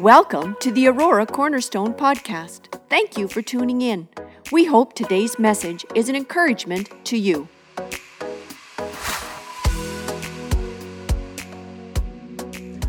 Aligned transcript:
Welcome 0.00 0.56
to 0.60 0.72
the 0.72 0.88
Aurora 0.88 1.26
Cornerstone 1.26 1.92
Podcast. 1.92 2.80
Thank 2.88 3.18
you 3.18 3.28
for 3.28 3.42
tuning 3.42 3.82
in. 3.82 4.08
We 4.50 4.64
hope 4.64 4.94
today's 4.94 5.38
message 5.38 5.84
is 5.94 6.08
an 6.08 6.16
encouragement 6.16 6.88
to 7.04 7.18
you. 7.18 7.46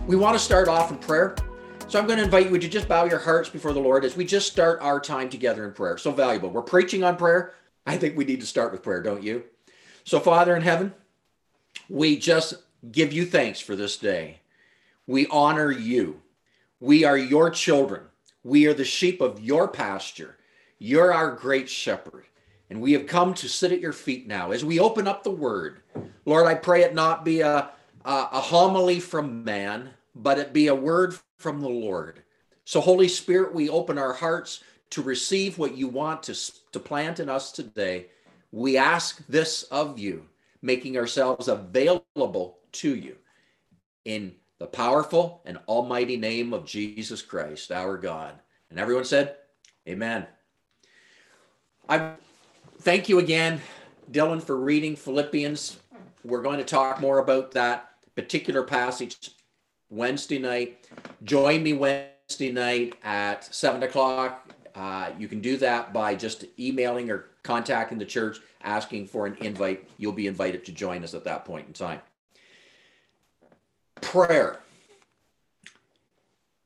We 0.07 0.15
want 0.15 0.35
to 0.35 0.39
start 0.39 0.69
off 0.69 0.89
in 0.89 0.99
prayer. 0.99 1.35
So 1.89 1.99
I'm 1.99 2.07
going 2.07 2.17
to 2.17 2.23
invite 2.23 2.45
you, 2.45 2.53
you 2.53 2.69
just 2.69 2.87
bow 2.87 3.03
your 3.03 3.19
hearts 3.19 3.49
before 3.49 3.73
the 3.73 3.81
Lord 3.81 4.05
as 4.05 4.15
we 4.15 4.23
just 4.23 4.49
start 4.49 4.79
our 4.81 5.01
time 5.01 5.27
together 5.27 5.65
in 5.65 5.73
prayer? 5.73 5.97
So 5.97 6.13
valuable. 6.13 6.49
We're 6.49 6.61
preaching 6.61 7.03
on 7.03 7.17
prayer. 7.17 7.55
I 7.85 7.97
think 7.97 8.15
we 8.15 8.23
need 8.23 8.39
to 8.39 8.47
start 8.47 8.71
with 8.71 8.83
prayer, 8.83 9.03
don't 9.03 9.21
you? 9.21 9.43
So, 10.05 10.21
Father 10.21 10.55
in 10.55 10.61
heaven, 10.61 10.93
we 11.89 12.15
just 12.15 12.53
give 12.89 13.11
you 13.11 13.25
thanks 13.25 13.59
for 13.59 13.75
this 13.75 13.97
day. 13.97 14.39
We 15.07 15.27
honor 15.27 15.71
you. 15.71 16.21
We 16.81 17.03
are 17.03 17.17
your 17.17 17.51
children. 17.51 18.01
We 18.43 18.65
are 18.65 18.73
the 18.73 18.83
sheep 18.83 19.21
of 19.21 19.39
your 19.39 19.67
pasture. 19.67 20.37
You're 20.79 21.13
our 21.13 21.31
great 21.35 21.69
shepherd. 21.69 22.25
And 22.71 22.81
we 22.81 22.93
have 22.93 23.05
come 23.05 23.35
to 23.35 23.47
sit 23.47 23.71
at 23.71 23.81
your 23.81 23.93
feet 23.93 24.27
now 24.27 24.49
as 24.49 24.65
we 24.65 24.79
open 24.79 25.07
up 25.07 25.23
the 25.23 25.29
word. 25.29 25.83
Lord, 26.25 26.47
I 26.47 26.55
pray 26.55 26.81
it 26.81 26.95
not 26.95 27.23
be 27.23 27.41
a, 27.41 27.69
a, 28.03 28.27
a 28.31 28.41
homily 28.41 28.99
from 28.99 29.43
man, 29.43 29.91
but 30.15 30.39
it 30.39 30.53
be 30.53 30.67
a 30.67 30.75
word 30.75 31.15
from 31.37 31.61
the 31.61 31.69
Lord. 31.69 32.23
So, 32.65 32.81
Holy 32.81 33.07
Spirit, 33.07 33.53
we 33.53 33.69
open 33.69 33.99
our 33.99 34.13
hearts 34.13 34.63
to 34.89 35.03
receive 35.03 35.59
what 35.59 35.77
you 35.77 35.87
want 35.87 36.23
to, 36.23 36.35
to 36.71 36.79
plant 36.79 37.19
in 37.19 37.29
us 37.29 37.51
today. 37.51 38.07
We 38.51 38.77
ask 38.77 39.23
this 39.27 39.63
of 39.63 39.99
you, 39.99 40.25
making 40.63 40.97
ourselves 40.97 41.47
available 41.47 42.57
to 42.71 42.95
you 42.95 43.17
in 44.03 44.33
the 44.61 44.67
powerful 44.67 45.41
and 45.43 45.57
almighty 45.67 46.17
name 46.17 46.53
of 46.53 46.65
Jesus 46.65 47.23
Christ, 47.23 47.71
our 47.71 47.97
God. 47.97 48.35
And 48.69 48.77
everyone 48.77 49.05
said, 49.05 49.37
Amen. 49.89 50.27
I 51.89 52.11
thank 52.77 53.09
you 53.09 53.17
again, 53.17 53.59
Dylan, 54.11 54.39
for 54.39 54.55
reading 54.55 54.95
Philippians. 54.95 55.79
We're 56.23 56.43
going 56.43 56.59
to 56.59 56.63
talk 56.63 57.01
more 57.01 57.17
about 57.17 57.53
that 57.53 57.89
particular 58.15 58.61
passage 58.61 59.31
Wednesday 59.89 60.37
night. 60.37 60.87
Join 61.23 61.63
me 61.63 61.73
Wednesday 61.73 62.51
night 62.51 62.93
at 63.03 63.43
seven 63.43 63.81
o'clock. 63.81 64.53
Uh, 64.75 65.09
you 65.17 65.27
can 65.27 65.41
do 65.41 65.57
that 65.57 65.91
by 65.91 66.13
just 66.13 66.45
emailing 66.59 67.09
or 67.09 67.31
contacting 67.41 67.97
the 67.97 68.05
church, 68.05 68.37
asking 68.61 69.07
for 69.07 69.25
an 69.25 69.37
invite. 69.41 69.89
You'll 69.97 70.11
be 70.11 70.27
invited 70.27 70.63
to 70.65 70.71
join 70.71 71.03
us 71.03 71.15
at 71.15 71.23
that 71.23 71.45
point 71.45 71.65
in 71.65 71.73
time. 71.73 72.01
Prayer. 74.01 74.59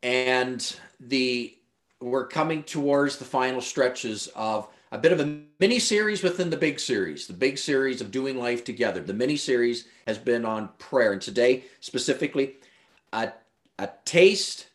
And 0.02 0.76
the 1.00 1.56
we're 2.02 2.28
coming 2.28 2.64
towards 2.64 3.18
the 3.18 3.26
final 3.26 3.62
stretches 3.62 4.28
of 4.36 4.68
a 4.92 4.98
bit 4.98 5.12
of 5.12 5.20
a 5.20 5.40
mini 5.60 5.80
series 5.80 6.22
within 6.24 6.50
the 6.50 6.58
big 6.58 6.80
series, 6.80 7.28
the 7.28 7.34
big 7.34 7.58
series 7.58 8.02
of 8.02 8.12
doing 8.12 8.38
life 8.38 8.64
together. 8.64 9.02
The 9.02 9.14
mini 9.14 9.38
series 9.38 9.86
has 10.06 10.18
been 10.18 10.46
on 10.46 10.70
prayer, 10.78 11.14
and 11.14 11.22
today 11.22 11.64
specifically, 11.80 12.56
a, 13.12 13.34
a 13.80 13.90
taste 14.06 14.68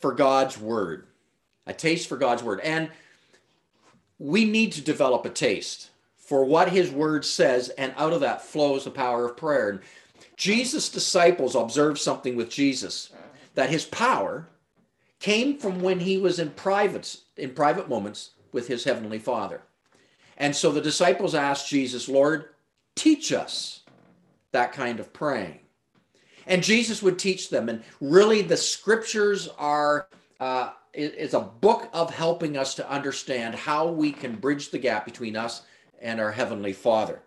for 0.00 0.12
God's 0.12 0.58
word, 0.58 1.06
a 1.66 1.72
taste 1.72 2.08
for 2.08 2.16
God's 2.16 2.42
word, 2.42 2.60
and 2.60 2.90
we 4.18 4.44
need 4.44 4.72
to 4.72 4.80
develop 4.80 5.24
a 5.24 5.30
taste 5.30 5.90
for 6.16 6.44
what 6.44 6.70
His 6.70 6.90
word 6.90 7.24
says, 7.24 7.68
and 7.70 7.94
out 7.96 8.12
of 8.12 8.20
that 8.20 8.42
flows 8.42 8.84
the 8.84 8.90
power 8.90 9.26
of 9.26 9.36
prayer. 9.36 9.70
And 9.70 9.80
Jesus' 10.36 10.88
disciples 10.88 11.54
observed 11.54 11.98
something 11.98 12.36
with 12.36 12.50
Jesus 12.50 13.12
that 13.54 13.70
His 13.70 13.84
power 13.84 14.48
came 15.22 15.56
from 15.56 15.80
when 15.80 16.00
he 16.00 16.18
was 16.18 16.40
in 16.40 16.50
private 16.50 17.16
in 17.36 17.50
private 17.54 17.88
moments 17.88 18.32
with 18.50 18.66
his 18.66 18.82
heavenly 18.84 19.20
Father. 19.20 19.62
And 20.36 20.54
so 20.54 20.72
the 20.72 20.80
disciples 20.80 21.34
asked 21.34 21.70
Jesus, 21.70 22.08
Lord, 22.08 22.46
teach 22.96 23.32
us 23.32 23.82
that 24.50 24.72
kind 24.72 24.98
of 24.98 25.12
praying. 25.12 25.60
And 26.46 26.62
Jesus 26.62 27.02
would 27.02 27.20
teach 27.20 27.48
them. 27.48 27.68
And 27.68 27.84
really, 28.00 28.42
the 28.42 28.56
scriptures 28.56 29.48
are. 29.56 30.08
Uh, 30.38 30.72
is 30.94 31.32
a 31.32 31.40
book 31.40 31.88
of 31.94 32.14
helping 32.14 32.58
us 32.58 32.74
to 32.74 32.90
understand 32.90 33.54
how 33.54 33.86
we 33.86 34.12
can 34.12 34.36
bridge 34.36 34.70
the 34.70 34.78
gap 34.78 35.06
between 35.06 35.36
us 35.36 35.62
and 36.02 36.20
our 36.20 36.30
Heavenly 36.30 36.74
Father. 36.74 37.22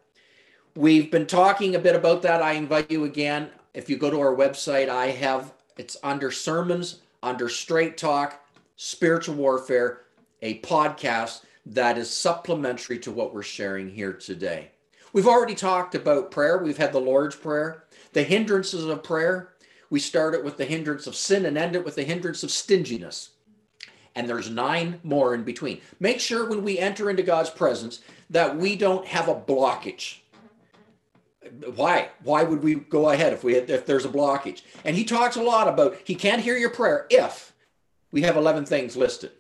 We've 0.78 1.10
been 1.10 1.26
talking 1.26 1.74
a 1.74 1.80
bit 1.80 1.96
about 1.96 2.22
that. 2.24 2.42
I 2.42 2.52
invite 2.52 2.92
you 2.92 3.06
again. 3.06 3.50
If 3.74 3.90
you 3.90 3.96
go 3.96 4.10
to 4.10 4.20
our 4.20 4.36
website, 4.36 4.90
I 4.90 5.06
have 5.08 5.54
it's 5.78 5.96
under 6.04 6.32
sermons, 6.32 7.00
under 7.24 7.48
straight 7.48 7.98
talk, 7.98 8.46
spiritual 8.76 9.36
warfare 9.36 10.02
a 10.42 10.60
podcast 10.60 11.46
that 11.66 11.98
is 11.98 12.14
supplementary 12.14 13.00
to 13.00 13.12
what 13.12 13.34
we're 13.34 13.42
sharing 13.42 13.90
here 13.90 14.12
today. 14.12 14.72
We've 15.14 15.30
already 15.30 15.56
talked 15.56 15.96
about 15.96 16.30
prayer. 16.30 16.58
We've 16.58 16.78
had 16.78 16.92
the 16.92 17.00
Lord's 17.00 17.38
Prayer, 17.38 17.86
the 18.12 18.24
hindrances 18.24 18.84
of 18.84 19.02
prayer. 19.02 19.54
We 19.90 20.02
started 20.02 20.44
with 20.44 20.58
the 20.58 20.66
hindrance 20.66 21.08
of 21.08 21.16
sin 21.16 21.46
and 21.46 21.58
ended 21.58 21.86
with 21.86 21.96
the 21.96 22.04
hindrance 22.04 22.44
of 22.44 22.52
stinginess. 22.52 23.30
And 24.14 24.28
there's 24.28 24.50
nine 24.50 25.00
more 25.04 25.34
in 25.34 25.44
between. 25.44 25.80
Make 26.02 26.20
sure 26.20 26.50
when 26.50 26.66
we 26.66 26.80
enter 26.80 27.10
into 27.10 27.24
God's 27.24 27.50
presence 27.50 28.02
that 28.30 28.58
we 28.58 28.76
don't 28.76 29.06
have 29.06 29.30
a 29.30 29.36
blockage. 29.36 30.18
Why? 31.76 32.10
Why 32.24 32.44
would 32.44 32.64
we 32.64 32.76
go 32.76 33.10
ahead 33.10 33.34
if 33.34 33.44
we 33.44 33.54
had, 33.54 33.70
if 33.70 33.86
there's 33.86 34.06
a 34.06 34.10
blockage? 34.10 34.62
And 34.84 34.96
he 34.96 35.04
talks 35.04 35.36
a 35.36 35.44
lot 35.44 35.68
about 35.68 35.98
he 36.04 36.16
can't 36.16 36.42
hear 36.42 36.58
your 36.58 36.70
prayer 36.70 37.06
if 37.10 37.54
we 38.12 38.22
have 38.24 38.38
11 38.38 38.66
things 38.66 38.96
listed. 38.96 39.32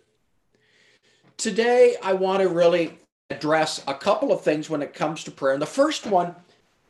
Today, 1.37 1.95
I 2.01 2.13
want 2.13 2.41
to 2.41 2.49
really 2.49 2.97
address 3.29 3.83
a 3.87 3.93
couple 3.93 4.31
of 4.31 4.41
things 4.41 4.69
when 4.69 4.81
it 4.81 4.93
comes 4.93 5.23
to 5.23 5.31
prayer. 5.31 5.53
And 5.53 5.61
the 5.61 5.65
first 5.65 6.05
one 6.05 6.35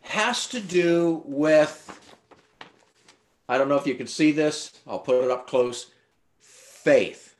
has 0.01 0.47
to 0.47 0.59
do 0.59 1.23
with 1.25 2.05
I 3.47 3.57
don't 3.57 3.69
know 3.69 3.75
if 3.75 3.85
you 3.85 3.95
can 3.95 4.07
see 4.07 4.31
this, 4.31 4.73
I'll 4.87 4.99
put 4.99 5.23
it 5.23 5.29
up 5.29 5.47
close 5.47 5.91
faith. 6.39 7.35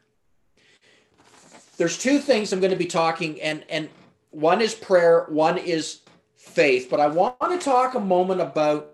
There's 1.78 1.98
two 1.98 2.20
things 2.20 2.54
I'm 2.54 2.60
going 2.60 2.72
to 2.72 2.78
be 2.78 2.86
talking, 2.86 3.42
and, 3.42 3.66
and 3.70 3.90
one 4.32 4.62
is 4.62 4.76
prayer, 4.76 5.26
one 5.30 5.58
is 5.58 6.02
faith. 6.56 6.88
But 6.90 7.00
I 7.00 7.08
want 7.08 7.38
to 7.40 7.58
talk 7.58 7.94
a 7.94 8.00
moment 8.00 8.42
about 8.42 8.92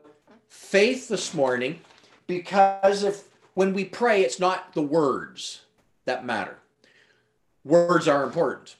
faith 0.50 1.08
this 1.08 1.34
morning 1.34 1.80
because 2.28 3.04
if 3.04 3.24
when 3.54 3.74
we 3.74 3.86
pray, 3.86 4.22
it's 4.22 4.40
not 4.40 4.74
the 4.74 4.82
words 4.82 5.62
that 6.06 6.26
matter 6.26 6.58
words 7.64 8.08
are 8.08 8.24
important. 8.24 8.76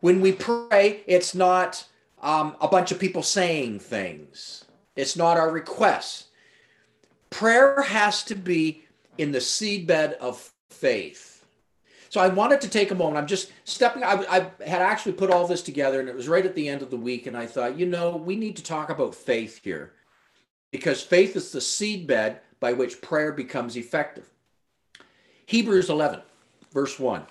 When 0.00 0.20
we 0.20 0.32
pray, 0.32 1.02
it's 1.06 1.34
not 1.34 1.86
um, 2.22 2.56
a 2.60 2.68
bunch 2.68 2.92
of 2.92 2.98
people 2.98 3.22
saying 3.22 3.80
things, 3.80 4.64
it's 4.94 5.16
not 5.16 5.36
our 5.36 5.50
requests. 5.50 6.24
Prayer 7.30 7.82
has 7.82 8.22
to 8.24 8.34
be 8.34 8.84
in 9.18 9.32
the 9.32 9.38
seedbed 9.38 10.14
of 10.14 10.52
faith. 10.70 11.35
So 12.16 12.22
I 12.22 12.28
wanted 12.28 12.62
to 12.62 12.70
take 12.70 12.92
a 12.92 12.94
moment. 12.94 13.18
I'm 13.18 13.26
just 13.26 13.52
stepping. 13.64 14.02
I, 14.02 14.14
I, 14.14 14.38
had 14.66 14.80
actually 14.80 15.12
put 15.12 15.30
all 15.30 15.46
this 15.46 15.60
together, 15.60 16.00
and 16.00 16.08
it 16.08 16.14
was 16.14 16.28
right 16.28 16.46
at 16.46 16.54
the 16.54 16.66
end 16.66 16.80
of 16.80 16.88
the 16.88 16.96
week. 16.96 17.26
And 17.26 17.36
I 17.36 17.44
thought, 17.44 17.78
you 17.78 17.84
know, 17.84 18.16
we 18.16 18.36
need 18.36 18.56
to 18.56 18.62
talk 18.62 18.88
about 18.88 19.14
faith 19.14 19.60
here 19.62 19.92
because 20.70 21.02
faith 21.02 21.36
is 21.36 21.52
the 21.52 21.58
seedbed 21.58 22.38
by 22.58 22.72
which 22.72 23.02
prayer 23.02 23.32
becomes 23.32 23.76
effective. 23.76 24.30
Hebrews 25.44 25.90
11, 25.90 26.22
verse 26.72 26.98
1. 26.98 27.26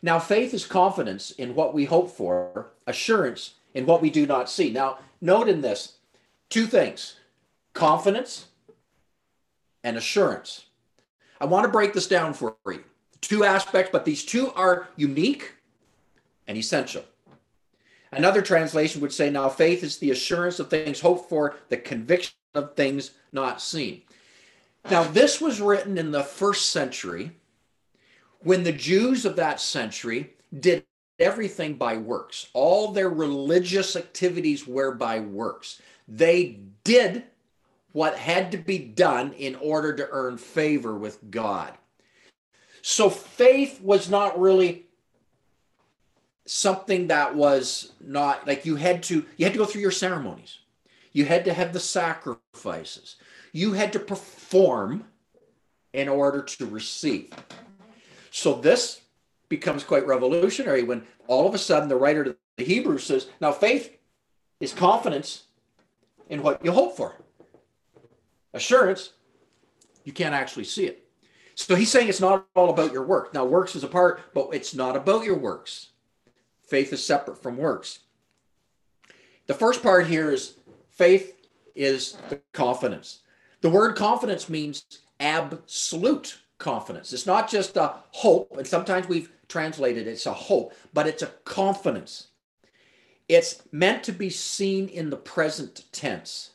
Now, 0.00 0.18
faith 0.18 0.54
is 0.54 0.64
confidence 0.64 1.32
in 1.32 1.54
what 1.54 1.74
we 1.74 1.84
hope 1.84 2.10
for, 2.10 2.70
assurance 2.86 3.56
in 3.74 3.84
what 3.84 4.00
we 4.00 4.08
do 4.08 4.24
not 4.24 4.48
see. 4.48 4.70
Now, 4.70 5.00
note 5.20 5.46
in 5.46 5.60
this 5.60 5.96
two 6.48 6.64
things 6.66 7.16
confidence 7.74 8.46
and 9.84 9.98
assurance. 9.98 10.64
I 11.38 11.44
want 11.44 11.66
to 11.66 11.70
break 11.70 11.92
this 11.92 12.08
down 12.08 12.32
for 12.32 12.56
you. 12.66 12.82
Two 13.20 13.44
aspects, 13.44 13.90
but 13.92 14.04
these 14.04 14.24
two 14.24 14.52
are 14.52 14.88
unique 14.96 15.54
and 16.46 16.56
essential. 16.56 17.04
Another 18.12 18.42
translation 18.42 19.00
would 19.00 19.12
say, 19.12 19.30
Now 19.30 19.48
faith 19.48 19.84
is 19.84 19.98
the 19.98 20.10
assurance 20.10 20.58
of 20.58 20.68
things 20.68 21.00
hoped 21.00 21.28
for, 21.28 21.56
the 21.68 21.76
conviction 21.76 22.34
of 22.54 22.74
things 22.74 23.12
not 23.32 23.62
seen. 23.62 24.02
Now, 24.90 25.04
this 25.04 25.40
was 25.40 25.60
written 25.60 25.98
in 25.98 26.10
the 26.10 26.22
first 26.22 26.70
century 26.70 27.32
when 28.42 28.64
the 28.64 28.72
Jews 28.72 29.24
of 29.24 29.36
that 29.36 29.60
century 29.60 30.34
did 30.58 30.84
everything 31.18 31.74
by 31.74 31.98
works, 31.98 32.48
all 32.54 32.92
their 32.92 33.10
religious 33.10 33.94
activities 33.94 34.66
were 34.66 34.94
by 34.94 35.20
works. 35.20 35.80
They 36.08 36.60
did 36.82 37.24
what 37.92 38.16
had 38.16 38.52
to 38.52 38.58
be 38.58 38.78
done 38.78 39.32
in 39.34 39.56
order 39.56 39.94
to 39.94 40.08
earn 40.10 40.38
favor 40.38 40.94
with 40.94 41.30
God. 41.30 41.74
So 42.82 43.10
faith 43.10 43.80
was 43.82 44.08
not 44.08 44.40
really 44.40 44.86
something 46.46 47.08
that 47.08 47.34
was 47.34 47.92
not 48.00 48.46
like 48.46 48.64
you 48.66 48.76
had 48.76 49.02
to 49.04 49.24
you 49.36 49.44
had 49.44 49.52
to 49.52 49.58
go 49.58 49.64
through 49.64 49.82
your 49.82 49.90
ceremonies. 49.90 50.58
You 51.12 51.24
had 51.24 51.44
to 51.44 51.52
have 51.52 51.72
the 51.72 51.80
sacrifices. 51.80 53.16
You 53.52 53.72
had 53.72 53.92
to 53.92 53.98
perform 53.98 55.04
in 55.92 56.08
order 56.08 56.42
to 56.42 56.66
receive. 56.66 57.32
So 58.30 58.54
this 58.54 59.00
becomes 59.48 59.82
quite 59.82 60.06
revolutionary 60.06 60.84
when 60.84 61.04
all 61.26 61.46
of 61.46 61.54
a 61.54 61.58
sudden 61.58 61.88
the 61.88 61.96
writer 61.96 62.24
to 62.24 62.36
the 62.56 62.64
Hebrews 62.64 63.04
says, 63.04 63.28
now 63.40 63.52
faith 63.52 63.96
is 64.60 64.72
confidence 64.72 65.44
in 66.28 66.42
what 66.42 66.64
you 66.64 66.70
hope 66.70 66.96
for. 66.96 67.16
Assurance, 68.54 69.12
you 70.04 70.12
can't 70.12 70.34
actually 70.34 70.64
see 70.64 70.86
it. 70.86 71.09
So 71.60 71.74
he's 71.74 71.90
saying 71.90 72.08
it's 72.08 72.22
not 72.22 72.46
all 72.56 72.70
about 72.70 72.92
your 72.92 73.04
work. 73.04 73.34
Now, 73.34 73.44
works 73.44 73.76
is 73.76 73.84
a 73.84 73.88
part, 73.88 74.32
but 74.32 74.48
it's 74.52 74.74
not 74.74 74.96
about 74.96 75.24
your 75.24 75.36
works. 75.36 75.90
Faith 76.62 76.90
is 76.90 77.04
separate 77.04 77.42
from 77.42 77.58
works. 77.58 78.00
The 79.46 79.52
first 79.54 79.82
part 79.82 80.06
here 80.06 80.30
is 80.30 80.54
faith 80.88 81.36
is 81.74 82.16
the 82.30 82.40
confidence. 82.52 83.20
The 83.60 83.68
word 83.68 83.94
confidence 83.94 84.48
means 84.48 84.84
absolute 85.20 86.38
confidence. 86.56 87.12
It's 87.12 87.26
not 87.26 87.50
just 87.50 87.76
a 87.76 87.94
hope, 88.12 88.56
and 88.56 88.66
sometimes 88.66 89.06
we've 89.06 89.30
translated 89.46 90.06
it's 90.06 90.26
a 90.26 90.32
hope, 90.32 90.72
but 90.94 91.06
it's 91.06 91.22
a 91.22 91.32
confidence. 91.44 92.28
It's 93.28 93.62
meant 93.70 94.02
to 94.04 94.12
be 94.12 94.30
seen 94.30 94.88
in 94.88 95.10
the 95.10 95.16
present 95.16 95.84
tense. 95.92 96.52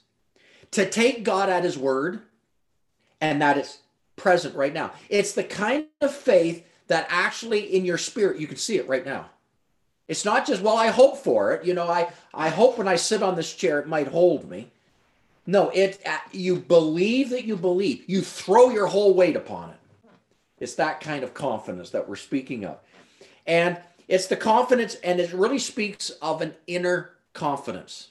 To 0.72 0.90
take 0.90 1.24
God 1.24 1.48
at 1.48 1.64
his 1.64 1.78
word 1.78 2.22
and 3.22 3.42
that 3.42 3.58
it's 3.58 3.80
present 4.16 4.56
right 4.56 4.74
now. 4.74 4.92
It's 5.10 5.34
the 5.34 5.44
kind 5.44 5.86
of 6.02 6.14
faith 6.14 6.66
that 6.88 7.08
actually 7.10 7.76
in 7.76 7.86
your 7.86 7.98
spirit 7.98 8.40
you 8.40 8.48
can 8.48 8.58
see 8.58 8.78
it 8.78 8.88
right 8.88 9.06
now. 9.06 9.30
It's 10.08 10.26
not 10.26 10.46
just, 10.46 10.62
well, 10.62 10.78
I 10.78 10.88
hope 10.88 11.18
for 11.18 11.54
it. 11.54 11.66
You 11.66 11.74
know, 11.74 11.90
I, 11.90 12.12
I 12.34 12.50
hope 12.50 12.78
when 12.78 12.88
I 12.88 12.96
sit 12.96 13.24
on 13.24 13.36
this 13.36 13.54
chair 13.54 13.80
it 13.80 13.88
might 13.88 14.08
hold 14.08 14.50
me. 14.50 14.72
No, 15.48 15.70
it 15.70 16.02
uh, 16.06 16.18
you 16.32 16.56
believe 16.56 17.30
that 17.30 17.46
you 17.46 17.56
believe. 17.56 18.04
You 18.08 18.22
throw 18.22 18.70
your 18.70 18.88
whole 18.88 19.14
weight 19.14 19.36
upon 19.36 19.70
it. 19.72 20.10
It's 20.60 20.76
that 20.76 21.02
kind 21.02 21.24
of 21.24 21.34
confidence 21.34 21.92
that 21.92 22.08
we're 22.08 22.16
speaking 22.16 22.66
of. 22.66 22.80
And 23.46 23.78
it's 24.08 24.28
the 24.28 24.38
confidence, 24.38 24.96
and 24.96 25.20
it 25.20 25.34
really 25.34 25.60
speaks 25.60 26.10
of 26.22 26.42
an 26.42 26.56
inner 26.68 27.12
confidence. 27.34 28.10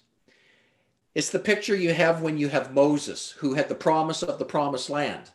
It's 1.14 1.30
the 1.30 1.38
picture 1.38 1.76
you 1.76 1.94
have 1.94 2.22
when 2.22 2.38
you 2.38 2.48
have 2.48 2.74
Moses, 2.74 3.30
who 3.38 3.54
had 3.54 3.68
the 3.68 3.74
promise 3.74 4.22
of 4.22 4.38
the 4.38 4.44
promised 4.44 4.90
land. 4.90 5.30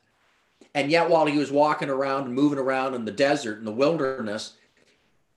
And 0.76 0.92
yet, 0.92 1.10
while 1.10 1.26
he 1.26 1.38
was 1.38 1.52
walking 1.52 1.90
around 1.90 2.26
and 2.26 2.34
moving 2.34 2.60
around 2.60 2.94
in 2.94 3.06
the 3.06 3.12
desert, 3.12 3.58
in 3.58 3.66
the 3.66 3.72
wilderness, 3.72 4.54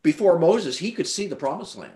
before 0.03 0.39
Moses, 0.39 0.79
he 0.79 0.93
could 0.93 1.07
see 1.07 1.27
the 1.27 1.37
promised 1.37 1.77
land. 1.77 1.93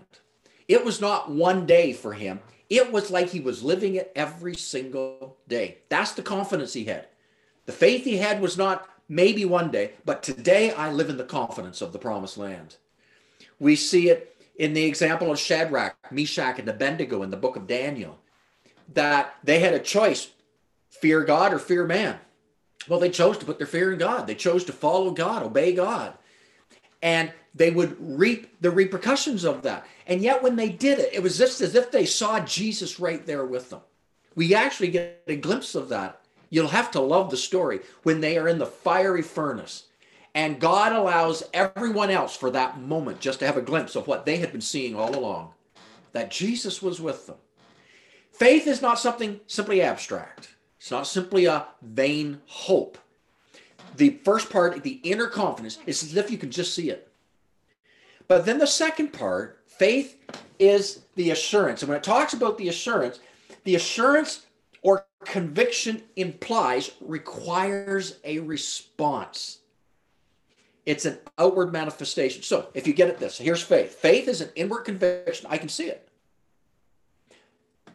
It 0.67 0.83
was 0.83 0.99
not 0.99 1.29
one 1.29 1.65
day 1.65 1.93
for 1.93 2.13
him, 2.13 2.39
it 2.69 2.91
was 2.91 3.11
like 3.11 3.29
he 3.29 3.39
was 3.39 3.63
living 3.63 3.95
it 3.95 4.11
every 4.15 4.55
single 4.55 5.37
day. 5.47 5.77
That's 5.89 6.11
the 6.11 6.21
confidence 6.21 6.73
he 6.73 6.85
had. 6.85 7.07
The 7.65 7.71
faith 7.71 8.03
he 8.03 8.17
had 8.17 8.41
was 8.41 8.57
not 8.57 8.89
maybe 9.07 9.45
one 9.45 9.71
day, 9.71 9.91
but 10.03 10.23
today 10.23 10.71
I 10.71 10.91
live 10.91 11.09
in 11.09 11.17
the 11.17 11.23
confidence 11.23 11.81
of 11.81 11.93
the 11.93 11.99
promised 11.99 12.37
land. 12.37 12.75
We 13.59 13.75
see 13.75 14.09
it 14.09 14.35
in 14.57 14.73
the 14.73 14.83
example 14.83 15.31
of 15.31 15.39
Shadrach, 15.39 15.95
Meshach, 16.11 16.59
and 16.59 16.67
Abednego 16.67 17.23
in 17.23 17.29
the 17.29 17.37
book 17.37 17.55
of 17.55 17.67
Daniel, 17.67 18.19
that 18.93 19.35
they 19.43 19.59
had 19.59 19.73
a 19.73 19.79
choice 19.79 20.31
fear 20.89 21.23
God 21.23 21.53
or 21.53 21.59
fear 21.59 21.85
man. 21.85 22.19
Well, 22.87 22.99
they 22.99 23.09
chose 23.09 23.37
to 23.37 23.45
put 23.45 23.57
their 23.57 23.67
fear 23.67 23.91
in 23.91 23.99
God. 23.99 24.27
They 24.27 24.35
chose 24.35 24.63
to 24.65 24.73
follow 24.73 25.11
God, 25.11 25.43
obey 25.43 25.73
God. 25.73 26.13
And 27.01 27.31
they 27.53 27.71
would 27.71 27.95
reap 27.99 28.61
the 28.61 28.71
repercussions 28.71 29.43
of 29.43 29.63
that. 29.63 29.85
And 30.05 30.21
yet, 30.21 30.41
when 30.41 30.55
they 30.55 30.69
did 30.69 30.99
it, 30.99 31.13
it 31.13 31.23
was 31.23 31.37
just 31.37 31.61
as 31.61 31.75
if 31.75 31.91
they 31.91 32.05
saw 32.05 32.39
Jesus 32.39 32.99
right 32.99 33.25
there 33.25 33.45
with 33.45 33.69
them. 33.69 33.81
We 34.35 34.53
actually 34.55 34.89
get 34.89 35.23
a 35.27 35.35
glimpse 35.35 35.75
of 35.75 35.89
that. 35.89 36.21
You'll 36.49 36.67
have 36.67 36.91
to 36.91 37.01
love 37.01 37.29
the 37.29 37.37
story 37.37 37.81
when 38.03 38.21
they 38.21 38.37
are 38.37 38.47
in 38.47 38.59
the 38.59 38.65
fiery 38.65 39.21
furnace. 39.21 39.83
And 40.33 40.59
God 40.59 40.93
allows 40.93 41.43
everyone 41.53 42.11
else 42.11 42.35
for 42.35 42.51
that 42.51 42.79
moment 42.79 43.19
just 43.19 43.39
to 43.39 43.45
have 43.47 43.57
a 43.57 43.61
glimpse 43.61 43.95
of 43.95 44.07
what 44.07 44.25
they 44.25 44.37
had 44.37 44.51
been 44.51 44.61
seeing 44.61 44.95
all 44.95 45.15
along 45.17 45.53
that 46.13 46.31
Jesus 46.31 46.81
was 46.81 47.01
with 47.01 47.27
them. 47.27 47.37
Faith 48.31 48.67
is 48.67 48.81
not 48.81 48.99
something 48.99 49.39
simply 49.47 49.81
abstract, 49.81 50.55
it's 50.79 50.91
not 50.91 51.07
simply 51.07 51.45
a 51.45 51.67
vain 51.81 52.41
hope. 52.45 52.97
The 53.95 54.19
first 54.23 54.49
part, 54.49 54.83
the 54.83 54.99
inner 55.03 55.27
confidence, 55.27 55.79
is 55.85 56.03
as 56.03 56.15
if 56.15 56.29
you 56.29 56.37
can 56.37 56.51
just 56.51 56.73
see 56.73 56.89
it. 56.89 57.11
But 58.27 58.45
then 58.45 58.59
the 58.59 58.67
second 58.67 59.13
part, 59.13 59.63
faith 59.65 60.17
is 60.59 61.03
the 61.15 61.31
assurance. 61.31 61.81
And 61.81 61.89
when 61.89 61.97
it 61.97 62.03
talks 62.03 62.33
about 62.33 62.57
the 62.57 62.67
assurance, 62.67 63.19
the 63.63 63.75
assurance 63.75 64.45
or 64.81 65.05
conviction 65.25 66.03
implies 66.15 66.91
requires 67.01 68.19
a 68.23 68.39
response. 68.39 69.59
It's 70.85 71.05
an 71.05 71.17
outward 71.37 71.73
manifestation. 71.73 72.43
So 72.43 72.69
if 72.73 72.87
you 72.87 72.93
get 72.93 73.09
at 73.09 73.19
this, 73.19 73.37
here's 73.37 73.61
faith. 73.61 73.95
Faith 73.95 74.27
is 74.27 74.41
an 74.41 74.49
inward 74.55 74.83
conviction. 74.83 75.47
I 75.49 75.57
can 75.57 75.69
see 75.69 75.87
it. 75.87 76.07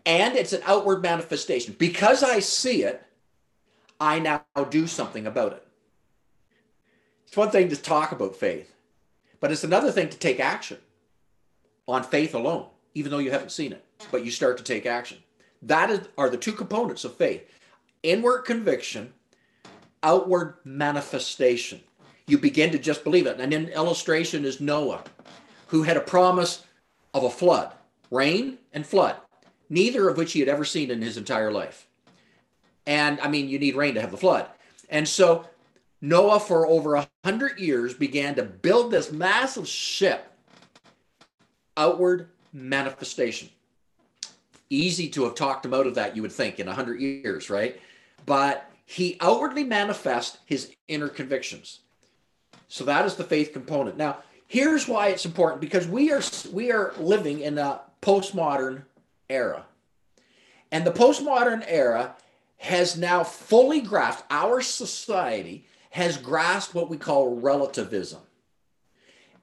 And 0.04 0.36
it's 0.36 0.52
an 0.52 0.62
outward 0.64 1.02
manifestation. 1.02 1.76
Because 1.78 2.22
I 2.22 2.40
see 2.40 2.82
it, 2.82 3.02
I 4.00 4.18
now 4.18 4.42
do 4.70 4.86
something 4.86 5.26
about 5.26 5.52
it. 5.52 5.66
It's 7.26 7.36
one 7.36 7.50
thing 7.50 7.68
to 7.68 7.76
talk 7.76 8.12
about 8.12 8.36
faith. 8.36 8.74
But 9.40 9.52
it's 9.52 9.64
another 9.64 9.90
thing 9.90 10.08
to 10.08 10.18
take 10.18 10.38
action 10.38 10.78
on 11.88 12.02
faith 12.02 12.34
alone, 12.34 12.66
even 12.94 13.10
though 13.10 13.18
you 13.18 13.30
haven't 13.30 13.52
seen 13.52 13.72
it, 13.72 13.84
but 14.10 14.24
you 14.24 14.30
start 14.30 14.56
to 14.58 14.64
take 14.64 14.86
action. 14.86 15.18
That 15.62 15.90
is, 15.90 16.00
are 16.18 16.28
the 16.28 16.36
two 16.36 16.52
components 16.52 17.04
of 17.04 17.16
faith 17.16 17.42
inward 18.02 18.42
conviction, 18.42 19.12
outward 20.02 20.54
manifestation. 20.64 21.80
You 22.26 22.38
begin 22.38 22.70
to 22.72 22.78
just 22.78 23.04
believe 23.04 23.26
it. 23.26 23.40
And 23.40 23.52
an 23.52 23.68
illustration 23.68 24.44
is 24.44 24.60
Noah, 24.60 25.04
who 25.68 25.84
had 25.84 25.96
a 25.96 26.00
promise 26.00 26.64
of 27.14 27.24
a 27.24 27.30
flood, 27.30 27.72
rain 28.10 28.58
and 28.72 28.86
flood, 28.86 29.16
neither 29.72 30.06
of 30.08 30.18
which 30.18 30.34
he 30.34 30.40
had 30.40 30.50
ever 30.50 30.66
seen 30.66 30.90
in 30.90 31.00
his 31.00 31.16
entire 31.16 31.50
life. 31.50 31.86
And 32.86 33.18
I 33.20 33.28
mean, 33.28 33.48
you 33.48 33.58
need 33.58 33.74
rain 33.74 33.94
to 33.94 34.02
have 34.02 34.10
the 34.10 34.18
flood. 34.18 34.46
And 34.90 35.08
so 35.08 35.46
Noah, 36.02 36.40
for 36.40 36.66
over 36.66 36.96
a 36.96 37.08
hundred 37.24 37.58
years, 37.58 37.94
began 37.94 38.34
to 38.34 38.42
build 38.42 38.90
this 38.90 39.10
massive 39.10 39.66
ship. 39.66 40.28
Outward 41.76 42.28
manifestation. 42.52 43.48
Easy 44.68 45.08
to 45.08 45.24
have 45.24 45.34
talked 45.34 45.64
him 45.64 45.72
out 45.72 45.86
of 45.86 45.94
that, 45.94 46.14
you 46.14 46.22
would 46.22 46.32
think, 46.32 46.60
in 46.60 46.68
a 46.68 46.74
hundred 46.74 47.00
years, 47.00 47.48
right? 47.48 47.80
But 48.26 48.70
he 48.84 49.16
outwardly 49.20 49.64
manifests 49.64 50.38
his 50.44 50.74
inner 50.86 51.08
convictions. 51.08 51.80
So 52.68 52.84
that 52.84 53.06
is 53.06 53.14
the 53.14 53.24
faith 53.24 53.54
component. 53.54 53.96
Now, 53.96 54.18
here's 54.48 54.86
why 54.86 55.08
it's 55.08 55.24
important 55.24 55.62
because 55.62 55.86
we 55.86 56.12
are 56.12 56.22
we 56.52 56.72
are 56.72 56.92
living 56.98 57.40
in 57.40 57.56
a 57.56 57.80
postmodern 58.02 58.82
era. 59.30 59.64
And 60.72 60.86
the 60.86 60.90
postmodern 60.90 61.62
era 61.68 62.16
has 62.56 62.96
now 62.96 63.22
fully 63.22 63.80
grasped 63.80 64.24
our 64.30 64.62
society 64.62 65.66
has 65.90 66.16
grasped 66.16 66.74
what 66.74 66.88
we 66.88 66.96
call 66.96 67.36
relativism. 67.36 68.20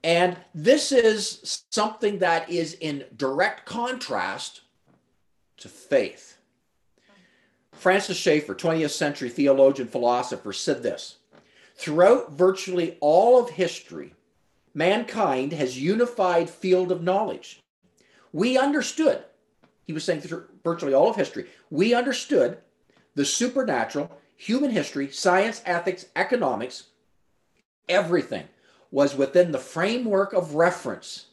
And 0.03 0.37
this 0.55 0.91
is 0.91 1.63
something 1.69 2.19
that 2.19 2.49
is 2.49 2.73
in 2.73 3.05
direct 3.15 3.65
contrast 3.65 4.61
to 5.57 5.69
faith. 5.69 6.37
Francis 7.73 8.17
Schaeffer, 8.17 8.55
20th 8.55 8.89
century 8.89 9.29
theologian, 9.29 9.87
philosopher, 9.87 10.51
said 10.51 10.81
this 10.81 11.17
Throughout 11.75 12.31
virtually 12.31 12.97
all 12.99 13.43
of 13.43 13.51
history, 13.51 14.15
mankind 14.73 15.53
has 15.53 15.79
unified 15.79 16.49
field 16.49 16.91
of 16.91 17.03
knowledge. 17.03 17.61
We 18.33 18.57
understood, 18.57 19.23
he 19.89 19.93
was 19.93 20.03
saying 20.03 20.21
through 20.21 20.45
virtually 20.63 20.93
all 20.93 21.09
of 21.09 21.15
history, 21.15 21.47
we 21.71 21.95
understood 21.95 22.59
the 23.15 23.25
supernatural 23.25 24.15
human 24.35 24.69
history, 24.69 25.09
science, 25.09 25.63
ethics, 25.65 26.05
economics, 26.15 26.83
everything 27.89 28.43
was 28.91 29.15
within 29.15 29.51
the 29.51 29.57
framework 29.57 30.33
of 30.33 30.53
reference. 30.53 31.25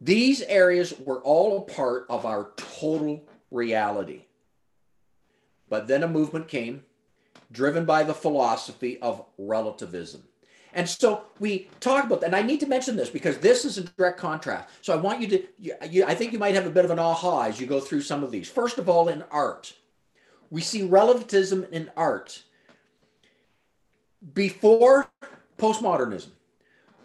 These 0.00 0.40
areas 0.42 0.94
were 1.00 1.20
all 1.22 1.58
a 1.58 1.62
part 1.62 2.06
of 2.08 2.24
our 2.24 2.52
total 2.56 3.24
reality. 3.50 4.26
But 5.68 5.88
then 5.88 6.04
a 6.04 6.08
movement 6.08 6.46
came 6.46 6.84
driven 7.50 7.84
by 7.84 8.04
the 8.04 8.14
philosophy 8.14 9.00
of 9.02 9.24
relativism. 9.36 10.22
And 10.76 10.86
so 10.86 11.24
we 11.40 11.70
talk 11.80 12.04
about 12.04 12.20
that. 12.20 12.26
And 12.26 12.36
I 12.36 12.42
need 12.42 12.60
to 12.60 12.66
mention 12.66 12.96
this 12.96 13.08
because 13.08 13.38
this 13.38 13.64
is 13.64 13.78
in 13.78 13.88
direct 13.96 14.20
contrast. 14.20 14.68
So 14.82 14.92
I 14.92 14.96
want 14.96 15.22
you 15.22 15.26
to, 15.28 15.42
you, 15.58 15.74
you, 15.88 16.04
I 16.04 16.14
think 16.14 16.34
you 16.34 16.38
might 16.38 16.54
have 16.54 16.66
a 16.66 16.70
bit 16.70 16.84
of 16.84 16.90
an 16.90 16.98
aha 16.98 17.44
as 17.44 17.58
you 17.58 17.66
go 17.66 17.80
through 17.80 18.02
some 18.02 18.22
of 18.22 18.30
these. 18.30 18.46
First 18.46 18.76
of 18.76 18.86
all, 18.86 19.08
in 19.08 19.24
art, 19.30 19.72
we 20.50 20.60
see 20.60 20.82
relativism 20.82 21.66
in 21.72 21.90
art. 21.96 22.42
Before 24.34 25.08
postmodernism, 25.56 26.28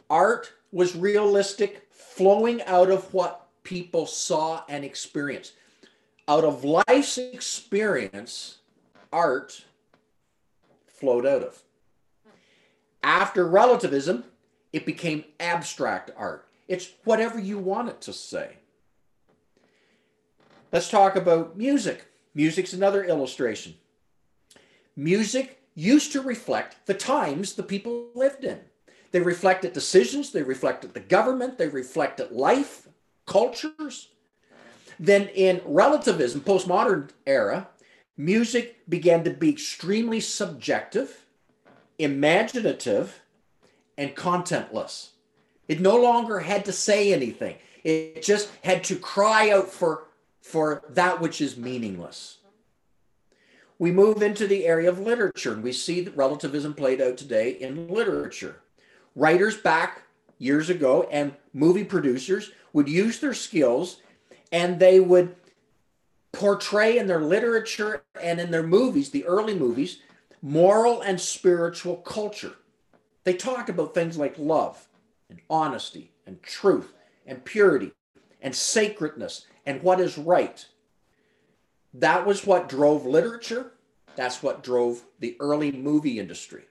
art 0.10 0.52
was 0.74 0.94
realistic, 0.94 1.88
flowing 1.92 2.62
out 2.64 2.92
of 2.92 3.14
what 3.14 3.48
people 3.64 4.06
saw 4.06 4.64
and 4.68 4.84
experienced. 4.84 5.54
Out 6.28 6.44
of 6.44 6.66
life's 6.66 7.18
experience, 7.18 8.58
art 9.14 9.64
flowed 10.88 11.26
out 11.26 11.44
of. 11.44 11.64
After 13.04 13.48
relativism, 13.48 14.24
it 14.74 14.86
became 14.86 15.26
abstract 15.40 16.12
art. 16.16 16.48
It's 16.68 16.92
whatever 17.04 17.40
you 17.40 17.58
want 17.58 17.90
it 17.90 18.02
to 18.02 18.14
say. 18.14 18.58
Let's 20.72 20.90
talk 20.90 21.16
about 21.16 21.58
music. 21.58 22.06
Music's 22.34 22.74
another 22.74 23.04
illustration. 23.04 23.76
Music 24.96 25.62
used 25.76 26.12
to 26.14 26.22
reflect 26.22 26.86
the 26.86 26.94
times 26.94 27.54
the 27.54 27.64
people 27.64 28.08
lived 28.14 28.44
in. 28.44 28.60
They 29.12 29.20
reflected 29.20 29.74
decisions, 29.74 30.32
they 30.32 30.44
reflected 30.44 30.94
the 30.94 31.02
government, 31.02 31.58
they 31.58 31.68
reflected 31.68 32.32
life, 32.32 32.88
cultures. 33.26 34.10
Then 35.00 35.28
in 35.30 35.62
relativism, 35.66 36.42
postmodern 36.42 37.10
era, 37.26 37.68
music 38.16 38.88
began 38.88 39.24
to 39.26 39.32
be 39.32 39.50
extremely 39.50 40.22
subjective, 40.22 41.21
imaginative, 42.04 43.22
and 43.98 44.16
contentless. 44.16 45.10
It 45.68 45.80
no 45.80 45.96
longer 45.96 46.40
had 46.40 46.66
to 46.66 46.72
say 46.72 47.14
anything. 47.14 47.56
It 47.84 48.24
just 48.24 48.50
had 48.64 48.84
to 48.86 48.96
cry 48.96 49.52
out 49.52 49.70
for, 49.70 50.06
for 50.42 50.84
that 50.90 51.22
which 51.22 51.42
is 51.42 51.58
meaningless. 51.58 52.38
We 53.80 53.92
move 53.92 54.22
into 54.22 54.48
the 54.48 54.66
area 54.66 54.90
of 54.90 55.00
literature, 55.00 55.54
and 55.54 55.64
we 55.64 55.72
see 55.72 56.02
that 56.02 56.16
relativism 56.16 56.74
played 56.74 57.02
out 57.02 57.18
today 57.18 57.52
in 57.52 57.88
literature. 57.88 58.58
Writers 59.16 59.58
back 59.58 60.04
years 60.38 60.70
ago 60.70 61.08
and 61.12 61.34
movie 61.54 61.84
producers 61.84 62.52
would 62.74 62.90
use 62.90 63.20
their 63.20 63.34
skills 63.34 64.02
and 64.52 64.80
they 64.80 65.00
would 65.00 65.36
portray 66.32 66.98
in 66.98 67.08
their 67.08 67.22
literature 67.22 68.04
and 68.22 68.40
in 68.40 68.52
their 68.52 68.64
movies, 68.64 69.12
the 69.12 69.26
early 69.26 69.54
movies, 69.54 70.00
moral 70.42 71.02
and 71.02 71.20
spiritual 71.20 71.98
culture. 71.98 72.54
They 73.24 73.34
talk 73.34 73.70
about 73.70 73.94
things 73.94 74.18
like 74.18 74.38
love 74.38 74.88
and 75.30 75.40
honesty 75.50 76.12
and 76.26 76.42
truth 76.42 76.94
and 77.26 77.46
purity 77.46 77.92
and 78.42 78.56
sacredness 78.56 79.46
and 79.66 79.82
what 79.84 80.00
is 80.00 80.18
right. 80.18 80.66
That 81.94 82.26
was 82.26 82.46
what 82.46 82.70
drove 82.70 83.06
literature. 83.06 83.74
That's 84.16 84.42
what 84.42 84.64
drove 84.64 85.04
the 85.20 85.38
early 85.40 85.72
movie 85.72 86.20
industry. 86.20 86.64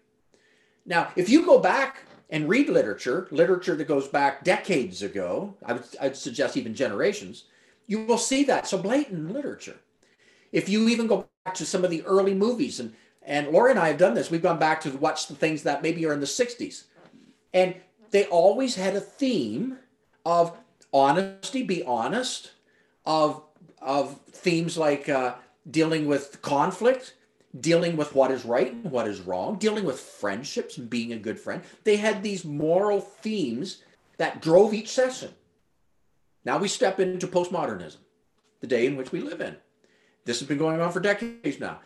Now, 0.84 1.12
if 1.14 1.28
you 1.28 1.44
go 1.44 1.58
back 1.58 2.04
and 2.30 2.48
read 2.48 2.68
literature, 2.68 3.28
literature 3.30 3.76
that 3.76 3.88
goes 3.88 4.08
back 4.08 4.44
decades 4.44 5.02
ago, 5.02 5.54
I 5.64 5.74
would, 5.74 5.84
I'd 6.00 6.16
suggest 6.16 6.56
even 6.56 6.74
generations, 6.74 7.44
you 7.86 8.04
will 8.04 8.18
see 8.18 8.44
that 8.44 8.66
so 8.66 8.78
blatant 8.78 9.32
literature. 9.32 9.76
If 10.52 10.68
you 10.68 10.88
even 10.88 11.06
go 11.06 11.28
back 11.44 11.54
to 11.54 11.66
some 11.66 11.84
of 11.84 11.90
the 11.90 12.02
early 12.02 12.34
movies, 12.34 12.80
and 12.80 12.94
and 13.22 13.48
Lori 13.48 13.70
and 13.70 13.78
I 13.78 13.88
have 13.88 13.98
done 13.98 14.14
this, 14.14 14.30
we've 14.30 14.42
gone 14.42 14.58
back 14.58 14.80
to 14.82 14.90
watch 14.90 15.26
the 15.26 15.34
things 15.34 15.62
that 15.64 15.82
maybe 15.82 16.04
are 16.06 16.12
in 16.12 16.20
the 16.20 16.26
60s. 16.26 16.84
And 17.52 17.74
they 18.10 18.24
always 18.26 18.74
had 18.74 18.96
a 18.96 19.00
theme 19.00 19.78
of 20.24 20.56
honesty, 20.92 21.62
be 21.62 21.82
honest, 21.84 22.52
of 23.04 23.42
of 23.80 24.20
themes 24.30 24.76
like 24.76 25.08
uh, 25.08 25.34
dealing 25.70 26.06
with 26.06 26.42
conflict, 26.42 27.14
dealing 27.58 27.96
with 27.96 28.14
what 28.14 28.30
is 28.30 28.44
right 28.44 28.72
and 28.72 28.90
what 28.90 29.08
is 29.08 29.20
wrong, 29.20 29.56
dealing 29.56 29.84
with 29.84 29.98
friendships 29.98 30.76
and 30.76 30.90
being 30.90 31.12
a 31.12 31.18
good 31.18 31.40
friend. 31.40 31.62
They 31.84 31.96
had 31.96 32.22
these 32.22 32.44
moral 32.44 33.00
themes 33.00 33.82
that 34.18 34.42
drove 34.42 34.74
each 34.74 34.90
session. 34.90 35.30
Now 36.44 36.58
we 36.58 36.68
step 36.68 37.00
into 37.00 37.26
postmodernism, 37.26 37.98
the 38.60 38.66
day 38.66 38.86
in 38.86 38.96
which 38.96 39.12
we 39.12 39.20
live 39.20 39.40
in. 39.40 39.56
This 40.24 40.40
has 40.40 40.48
been 40.48 40.58
going 40.58 40.80
on 40.80 40.92
for 40.92 41.00
decades 41.00 41.58
now. 41.58 41.80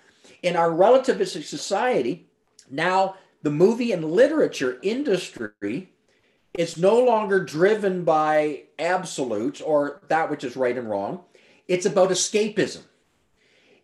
In 0.45 0.57
our 0.57 0.69
relativistic 0.69 1.45
society, 1.45 2.27
now 2.71 3.15
the 3.43 3.51
movie 3.51 3.93
and 3.93 4.05
literature 4.05 4.79
industry 4.83 5.89
is 6.53 6.77
no 6.77 6.99
longer 6.99 7.43
driven 7.43 8.05
by 8.05 8.65
absolutes 8.79 9.63
or 9.63 10.03
that 10.09 10.29
which 10.31 10.45
is 10.45 10.55
right 10.55 10.77
and 10.77 10.91
wrong. 10.91 11.23
It's 11.67 11.87
about 11.87 12.11
escapism. 12.11 12.83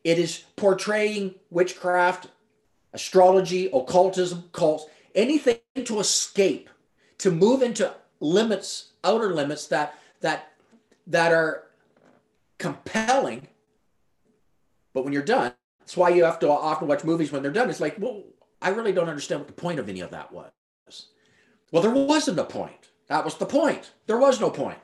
It 0.05 0.19
is 0.19 0.45
portraying 0.57 1.37
witchcraft, 1.49 2.26
astrology, 2.93 3.71
occultism, 3.73 4.50
cults, 4.52 4.85
anything 5.14 5.61
to 5.83 5.99
escape, 5.99 6.69
to 7.17 7.31
move 7.31 7.62
into 7.62 7.95
limits, 8.21 8.90
outer 9.02 9.33
limits 9.33 9.67
that 9.69 9.95
that 10.21 10.52
that 11.07 11.33
are 11.33 11.69
compelling. 12.59 13.49
But 14.93 15.05
when 15.05 15.14
you're 15.14 15.23
done, 15.23 15.55
that's 15.90 15.97
why 15.97 16.11
you 16.11 16.23
have 16.23 16.38
to 16.38 16.49
often 16.49 16.87
watch 16.87 17.02
movies 17.02 17.32
when 17.32 17.42
they're 17.42 17.50
done. 17.50 17.68
It's 17.68 17.80
like, 17.80 17.97
well, 17.99 18.23
I 18.62 18.68
really 18.68 18.92
don't 18.92 19.09
understand 19.09 19.40
what 19.40 19.49
the 19.49 19.61
point 19.61 19.80
of 19.80 19.88
any 19.88 19.99
of 20.02 20.12
that 20.12 20.30
was. 20.30 20.52
Well, 21.73 21.82
there 21.82 21.90
wasn't 21.90 22.38
a 22.38 22.44
point. 22.44 22.90
That 23.09 23.25
was 23.25 23.35
the 23.35 23.44
point. 23.44 23.90
There 24.06 24.16
was 24.16 24.40
no 24.40 24.50
point. 24.50 24.78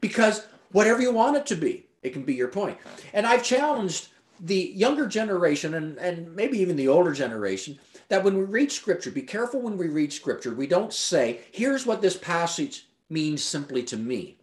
Because 0.00 0.46
whatever 0.72 1.02
you 1.02 1.12
want 1.12 1.36
it 1.36 1.44
to 1.48 1.56
be, 1.56 1.88
it 2.02 2.14
can 2.14 2.22
be 2.22 2.32
your 2.32 2.48
point. 2.48 2.78
And 3.12 3.26
I've 3.26 3.42
challenged 3.42 4.08
the 4.40 4.72
younger 4.74 5.06
generation 5.06 5.74
and, 5.74 5.98
and 5.98 6.34
maybe 6.34 6.58
even 6.60 6.76
the 6.76 6.88
older 6.88 7.12
generation 7.12 7.78
that 8.08 8.24
when 8.24 8.38
we 8.38 8.44
read 8.44 8.72
scripture, 8.72 9.10
be 9.10 9.20
careful 9.20 9.60
when 9.60 9.76
we 9.76 9.88
read 9.88 10.10
scripture, 10.10 10.54
we 10.54 10.66
don't 10.66 10.94
say, 10.94 11.40
here's 11.52 11.84
what 11.84 12.00
this 12.00 12.16
passage 12.16 12.88
means 13.10 13.44
simply 13.44 13.82
to 13.82 13.98
me. 13.98 14.38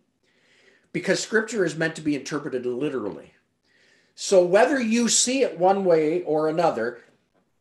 Because 0.91 1.19
scripture 1.19 1.65
is 1.65 1.75
meant 1.75 1.95
to 1.95 2.01
be 2.01 2.13
interpreted 2.13 2.67
literally. 2.67 3.32
So 4.15 4.43
whether 4.43 4.79
you 4.79 5.09
see 5.09 5.41
it 5.41 5.57
one 5.57 5.85
way 5.85 6.21
or 6.23 6.47
another, 6.47 7.01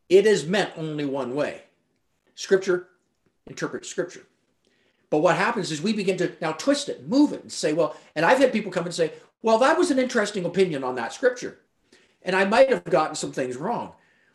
it 0.09 0.27
is 0.27 0.47
meant 0.47 0.73
only 0.77 1.05
one 1.05 1.35
way. 1.35 1.63
Scripture 2.35 2.89
interprets 3.47 3.89
scripture. 3.89 4.27
But 5.11 5.19
what 5.19 5.37
happens 5.37 5.71
is 5.71 5.83
we 5.83 5.93
begin 5.93 6.17
to 6.19 6.33
now 6.41 6.53
twist 6.53 6.89
it, 6.89 7.09
move 7.09 7.33
it, 7.33 7.43
and 7.43 7.53
say, 7.53 7.73
well, 7.73 7.97
and 8.15 8.25
I've 8.25 8.39
had 8.39 8.53
people 8.53 8.73
come 8.73 8.87
and 8.87 8.95
say, 8.95 9.13
well, 9.43 9.59
that 9.59 9.77
was 9.77 9.91
an 9.91 9.99
interesting 9.99 10.45
opinion 10.45 10.85
on 10.85 10.95
that 10.95 11.13
scripture. 11.13 11.59
And 12.23 12.37
I 12.37 12.45
might 12.45 12.71
have 12.71 12.85
gotten 12.85 13.15
some 13.15 13.33
things 13.33 13.57
wrong, 13.57 13.93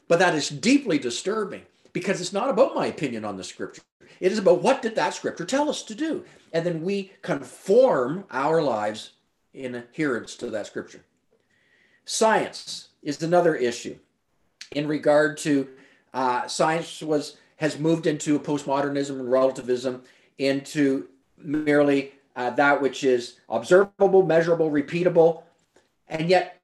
but 0.08 0.20
that 0.20 0.36
is 0.36 0.50
deeply 0.50 1.00
disturbing 1.00 1.64
because 1.94 2.22
it's 2.22 2.34
not 2.34 2.50
about 2.50 2.76
my 2.76 2.88
opinion 2.88 3.26
on 3.26 3.38
the 3.38 3.44
scripture. 3.44 3.82
It 4.20 4.32
is 4.32 4.38
about 4.38 4.62
what 4.62 4.82
did 4.82 4.96
that 4.96 5.14
scripture 5.14 5.46
tell 5.46 5.70
us 5.70 5.84
to 5.84 5.96
do? 5.96 6.26
And 6.54 6.66
then 6.66 6.84
we 6.84 7.12
conform 7.22 8.26
our 8.30 8.62
lives 8.62 9.12
in 9.54 9.76
adherence 9.76 10.36
to 10.38 10.50
that 10.52 10.68
scripture. 10.68 11.04
Science 12.10 12.88
is 13.04 13.22
another 13.22 13.54
issue 13.54 13.98
in 14.72 14.88
regard 14.88 15.36
to 15.36 15.68
uh, 16.14 16.48
science 16.48 17.02
was 17.02 17.36
has 17.58 17.78
moved 17.78 18.08
into 18.08 18.40
postmodernism 18.40 19.20
and 19.20 19.30
relativism 19.30 20.02
into 20.38 21.10
merely 21.38 22.14
uh, 22.38 22.50
that 22.52 22.82
which 22.82 23.04
is 23.04 23.40
observable, 23.50 24.26
measurable, 24.26 24.72
repeatable, 24.72 25.44
and 26.08 26.30
yet 26.30 26.62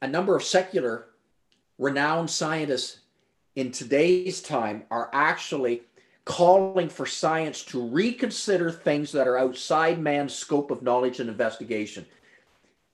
a 0.00 0.08
number 0.08 0.34
of 0.34 0.42
secular 0.42 1.06
renowned 1.78 2.28
scientists 2.28 3.02
in 3.54 3.70
today's 3.70 4.42
time 4.42 4.82
are 4.90 5.10
actually 5.12 5.82
calling 6.24 6.88
for 6.88 7.06
science 7.06 7.62
to 7.62 7.86
reconsider 7.86 8.68
things 8.68 9.12
that 9.12 9.28
are 9.28 9.38
outside 9.38 10.00
man's 10.00 10.34
scope 10.34 10.72
of 10.72 10.82
knowledge 10.82 11.20
and 11.20 11.30
investigation 11.30 12.04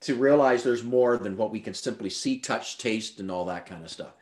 to 0.00 0.14
realize 0.14 0.62
there's 0.62 0.85
more 0.85 1.17
than 1.17 1.37
what 1.37 1.50
we 1.50 1.61
can 1.61 1.75
simply 1.75 2.11
see 2.11 2.38
touch 2.38 2.78
taste 2.78 3.21
and 3.21 3.31
all 3.31 3.45
that 3.45 3.67
kind 3.67 3.85
of 3.85 3.90
stuff 3.90 4.12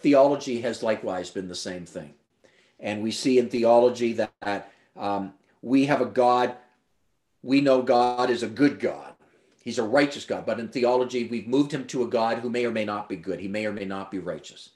theology 0.00 0.60
has 0.60 0.82
likewise 0.82 1.30
been 1.30 1.48
the 1.48 1.54
same 1.54 1.84
thing 1.86 2.14
and 2.80 3.02
we 3.02 3.10
see 3.10 3.38
in 3.38 3.48
theology 3.48 4.12
that 4.12 4.72
um, 4.96 5.32
we 5.62 5.86
have 5.86 6.00
a 6.00 6.06
god 6.06 6.56
we 7.42 7.60
know 7.60 7.82
god 7.82 8.30
is 8.30 8.42
a 8.42 8.48
good 8.48 8.78
god 8.78 9.16
He's 9.66 9.80
a 9.80 9.82
righteous 9.82 10.24
God. 10.24 10.46
But 10.46 10.60
in 10.60 10.68
theology, 10.68 11.26
we've 11.26 11.48
moved 11.48 11.72
him 11.72 11.88
to 11.88 12.04
a 12.04 12.06
God 12.06 12.38
who 12.38 12.48
may 12.48 12.64
or 12.64 12.70
may 12.70 12.84
not 12.84 13.08
be 13.08 13.16
good. 13.16 13.40
He 13.40 13.48
may 13.48 13.66
or 13.66 13.72
may 13.72 13.84
not 13.84 14.12
be 14.12 14.20
righteous. 14.20 14.70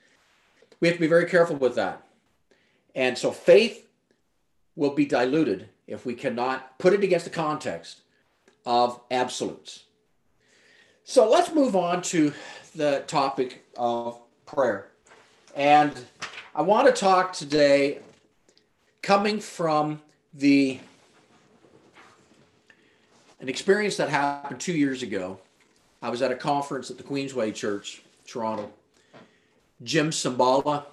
We 0.81 0.89
have 0.89 0.97
to 0.97 1.01
be 1.01 1.07
very 1.07 1.27
careful 1.27 1.55
with 1.55 1.77
that. 1.77 2.03
And 2.97 3.17
so 3.17 3.31
faith 3.31 3.87
will 4.75 4.91
be 4.91 5.07
diluted 5.07 5.69
if 5.87 6.05
we 6.05 6.15
cannot 6.15 6.77
put 6.81 6.93
it 6.93 7.05
against 7.05 7.25
the 7.25 7.31
context 7.31 8.01
of 8.67 9.01
absolutes. 9.13 9.85
So 11.11 11.29
let's 11.29 11.53
move 11.53 11.75
on 11.75 12.03
to 12.03 12.33
the 12.77 13.03
topic 13.09 13.65
of 13.77 14.21
prayer. 14.47 14.93
And 15.57 15.93
I 16.55 16.63
want 16.63 16.87
to 16.87 16.93
talk 16.93 17.33
today 17.33 17.99
coming 19.03 19.41
from 19.41 20.01
the 20.33 20.79
an 23.41 23.49
experience 23.49 23.97
that 23.97 24.09
happened 24.09 24.61
two 24.61 24.73
years 24.73 25.03
ago. 25.03 25.41
I 26.01 26.11
was 26.11 26.23
at 26.23 26.31
a 26.31 26.37
conference 26.37 26.93
at 26.93 26.97
the 26.97 27.03
Queensway 27.03 27.53
Church, 27.53 28.03
Toronto. 28.25 28.71
Jim 29.83 30.11
Cymbala, 30.11 30.85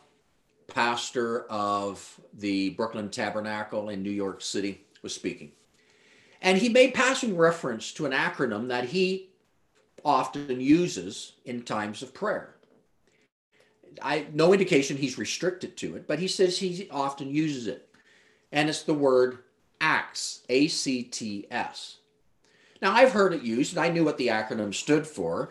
pastor 0.66 1.42
of 1.44 2.20
the 2.34 2.72
Brooklyn 2.72 3.12
Tabernacle 3.12 3.90
in 3.90 4.02
New 4.02 4.10
York 4.10 4.42
City, 4.42 4.82
was 5.04 5.14
speaking. 5.14 5.52
And 6.42 6.58
he 6.58 6.70
made 6.70 6.96
passing 6.96 7.38
reference 7.38 7.92
to 7.92 8.08
an 8.08 8.14
acronym 8.14 8.70
that 8.70 8.86
he 8.86 9.30
often 10.06 10.62
uses 10.62 11.34
in 11.46 11.64
times 11.64 12.02
of 12.02 12.14
prayer. 12.14 12.56
I 14.02 14.28
no 14.34 14.54
indication 14.54 14.98
he's 14.98 15.18
restricted 15.18 15.76
to 15.78 15.96
it, 15.96 16.08
but 16.08 16.20
he 16.20 16.28
says 16.28 16.60
he 16.60 16.88
often 16.92 17.30
uses 17.30 17.68
it. 17.68 17.90
And 18.52 18.70
it's 18.70 18.84
the 18.84 18.94
word 18.94 19.40
ACTS, 19.82 20.44
A 20.50 20.68
C 20.68 21.04
T 21.04 21.48
S. 21.50 21.98
Now 22.82 22.94
I've 22.94 23.12
heard 23.12 23.34
it 23.34 23.42
used 23.42 23.76
and 23.76 23.84
I 23.84 23.90
knew 23.90 24.06
what 24.06 24.18
the 24.18 24.28
acronym 24.28 24.74
stood 24.74 25.08
for, 25.08 25.50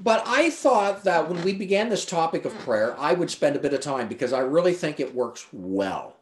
but 0.00 0.22
I 0.26 0.50
thought 0.50 1.04
that 1.04 1.28
when 1.28 1.42
we 1.42 1.52
began 1.52 1.88
this 1.88 2.04
topic 2.04 2.44
of 2.44 2.58
prayer, 2.58 2.96
I 2.98 3.12
would 3.12 3.30
spend 3.30 3.56
a 3.56 3.60
bit 3.60 3.72
of 3.72 3.80
time 3.80 4.08
because 4.08 4.32
I 4.32 4.40
really 4.40 4.74
think 4.74 4.98
it 4.98 5.14
works 5.14 5.46
well. 5.52 6.16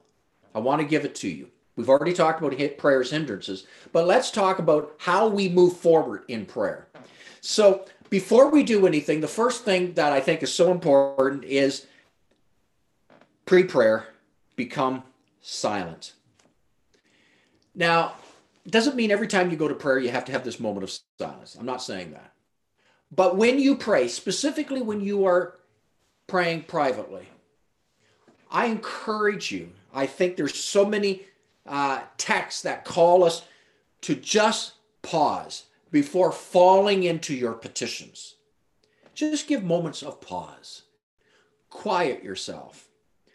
I 0.55 0.59
want 0.61 0.81
to 0.83 0.87
give 0.87 1.05
it 1.05 1.15
to 1.17 1.29
you. 1.29 1.49
We've 1.77 1.89
already 1.89 2.13
talked 2.13 2.41
about 2.41 2.79
prayer's 2.79 3.11
hindrances, 3.11 3.67
but 3.93 4.07
let's 4.07 4.31
talk 4.31 4.61
about 4.61 4.95
how 4.99 5.27
we 5.27 5.49
move 5.49 5.77
forward 5.77 6.23
in 6.29 6.47
prayer. 6.47 6.87
So, 7.47 7.85
before 8.09 8.49
we 8.49 8.63
do 8.63 8.87
anything, 8.87 9.21
the 9.21 9.29
first 9.29 9.67
thing 9.67 9.93
that 9.95 10.15
I 10.15 10.21
think 10.21 10.43
is 10.43 10.53
so 10.53 10.71
important 10.71 11.45
is 11.45 11.87
pre 13.45 13.65
prayer, 13.65 14.07
become 14.57 15.03
silent. 15.43 16.15
Now, 17.75 18.15
it 18.65 18.73
doesn't 18.73 18.97
mean 18.97 19.11
every 19.11 19.27
time 19.27 19.51
you 19.51 19.59
go 19.59 19.69
to 19.69 19.75
prayer 19.75 19.99
you 19.99 20.09
have 20.09 20.25
to 20.25 20.33
have 20.33 20.43
this 20.43 20.59
moment 20.59 20.85
of 20.85 20.99
silence. 21.19 21.55
I'm 21.55 21.67
not 21.67 21.83
saying 21.83 22.13
that. 22.13 22.33
But 23.15 23.37
when 23.37 23.59
you 23.59 23.77
pray, 23.77 24.09
specifically 24.09 24.81
when 24.81 25.03
you 25.03 25.27
are 25.27 25.59
praying 26.27 26.63
privately, 26.63 27.29
I 28.51 28.67
encourage 28.67 29.53
you. 29.53 29.71
I 29.93 30.07
think 30.07 30.37
there's 30.37 30.55
so 30.55 30.87
many 30.87 31.27
uh, 31.67 32.01
texts 32.17 32.63
that 32.63 32.87
call 32.87 33.23
us 33.23 33.45
to 34.01 34.15
just 34.15 34.73
pause 35.03 35.65
before 35.91 36.33
falling 36.33 37.05
into 37.05 37.35
your 37.35 37.53
petitions. 37.53 38.35
Just 39.15 39.47
give 39.47 39.63
moments 39.63 40.03
of 40.03 40.21
pause. 40.21 40.83
Quiet 41.71 42.23
yourself. 42.23 42.89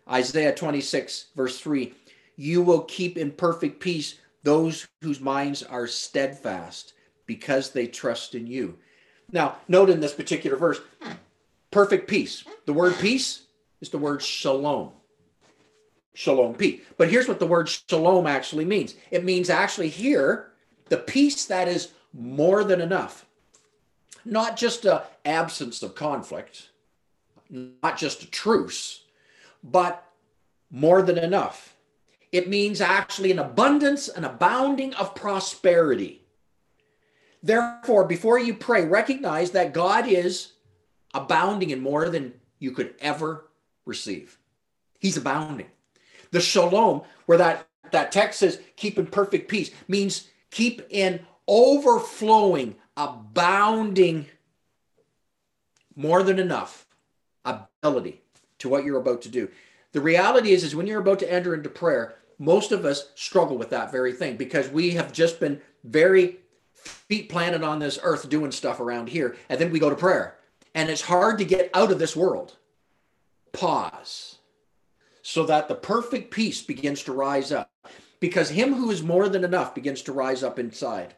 Isaiah 0.10 0.56
26, 0.56 1.28
verse 1.36 1.60
3 1.60 1.94
You 2.36 2.62
will 2.62 2.82
keep 2.82 3.18
in 3.18 3.32
perfect 3.32 3.80
peace 3.80 4.16
those 4.44 4.88
whose 5.02 5.20
minds 5.20 5.64
are 5.64 5.88
steadfast 5.88 6.94
because 7.26 7.72
they 7.72 7.88
trust 7.88 8.36
in 8.36 8.48
you. 8.48 8.78
Now, 9.32 9.58
note 9.68 9.90
in 9.90 10.00
this 10.00 10.14
particular 10.14 10.58
verse, 10.58 10.82
perfect 11.72 12.10
peace. 12.10 12.44
The 12.66 12.74
word 12.74 12.96
peace 13.00 13.44
is 13.82 13.90
the 13.90 13.98
word 13.98 14.22
shalom. 14.22 14.92
Shalom, 16.14 16.56
peace. 16.56 16.82
But 16.98 17.10
here's 17.10 17.28
what 17.28 17.40
the 17.40 17.48
word 17.48 17.70
shalom 17.70 18.26
actually 18.26 18.66
means 18.66 18.96
it 19.12 19.24
means 19.24 19.50
actually 19.50 19.90
here, 19.90 20.52
the 20.88 20.98
peace 20.98 21.46
that 21.46 21.68
is 21.68 21.90
more 22.14 22.64
than 22.64 22.82
enough. 22.82 23.26
Not 24.26 24.58
just 24.58 24.86
a 24.86 25.04
absence 25.26 25.82
of 25.82 25.96
conflict, 25.96 26.70
not 27.50 27.98
just 27.98 28.24
a 28.24 28.30
truce, 28.30 29.06
but 29.64 30.04
more 30.70 31.02
than 31.02 31.18
enough. 31.18 31.76
It 32.32 32.48
means 32.48 32.80
actually 32.80 33.32
an 33.32 33.40
abundance, 33.40 34.08
an 34.08 34.24
abounding 34.24 34.94
of 34.96 35.16
prosperity. 35.16 36.22
Therefore, 37.42 38.06
before 38.06 38.38
you 38.38 38.54
pray, 38.54 38.86
recognize 38.86 39.52
that 39.52 39.74
God 39.74 40.08
is 40.08 40.54
abounding 41.14 41.72
in 41.72 41.82
more 41.82 42.10
than 42.10 42.34
you 42.60 42.72
could 42.72 42.94
ever 43.00 43.50
receive. 43.86 44.38
He's 45.00 45.18
abounding. 45.18 45.68
The 46.32 46.42
shalom, 46.42 47.02
where 47.26 47.38
that, 47.38 47.68
that 47.92 48.12
text 48.12 48.40
says 48.40 48.60
keep 48.76 49.00
in 49.00 49.08
perfect 49.08 49.50
peace, 49.50 49.72
means 49.88 50.28
keep 50.52 50.82
in 50.90 51.26
overflowing, 51.50 52.76
abounding, 52.96 54.28
more 55.96 56.24
than 56.24 56.40
enough 56.40 56.86
ability 57.44 58.22
to 58.60 58.70
what 58.70 58.86
you're 58.86 59.00
about 59.00 59.22
to 59.24 59.30
do. 59.30 59.50
The 59.92 60.00
reality 60.00 60.52
is, 60.52 60.64
is 60.64 60.76
when 60.76 60.88
you're 60.88 61.02
about 61.02 61.20
to 61.20 61.32
enter 61.32 61.54
into 61.54 61.68
prayer, 61.68 62.16
most 62.38 62.72
of 62.72 62.86
us 62.86 63.12
struggle 63.16 63.58
with 63.58 63.72
that 63.72 63.92
very 63.92 64.14
thing 64.14 64.38
because 64.38 64.70
we 64.70 64.92
have 64.92 65.12
just 65.12 65.40
been 65.40 65.60
very 65.84 66.38
feet 66.74 67.28
planted 67.28 67.64
on 67.64 67.80
this 67.80 68.00
earth 68.04 68.30
doing 68.30 68.52
stuff 68.52 68.80
around 68.80 69.10
here. 69.10 69.36
And 69.50 69.60
then 69.60 69.72
we 69.72 69.80
go 69.80 69.90
to 69.90 69.96
prayer. 69.96 70.38
And 70.76 70.90
it's 70.90 71.02
hard 71.02 71.40
to 71.40 71.46
get 71.46 71.70
out 71.74 71.92
of 71.92 72.00
this 72.00 72.16
world. 72.16 72.56
Pause 73.52 74.38
so 75.22 75.46
that 75.46 75.68
the 75.68 75.76
perfect 75.76 76.32
peace 76.32 76.62
begins 76.62 77.04
to 77.04 77.12
rise 77.12 77.52
up 77.52 77.70
because 78.20 78.50
him 78.50 78.74
who 78.74 78.90
is 78.90 79.04
more 79.04 79.30
than 79.30 79.44
enough 79.44 79.76
begins 79.76 80.02
to 80.04 80.12
rise 80.12 80.44
up 80.44 80.58
inside. 80.58 81.14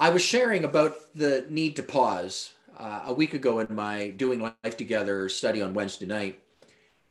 I 0.00 0.08
was 0.08 0.22
sharing 0.22 0.64
about 0.64 0.96
the 1.14 1.44
need 1.50 1.76
to 1.76 1.82
pause 1.82 2.54
uh, 2.78 3.02
a 3.04 3.12
week 3.12 3.34
ago 3.34 3.58
in 3.58 3.74
my 3.74 4.08
Doing 4.16 4.40
Life 4.40 4.78
Together 4.78 5.28
study 5.28 5.60
on 5.60 5.74
Wednesday 5.74 6.06
night. 6.06 6.40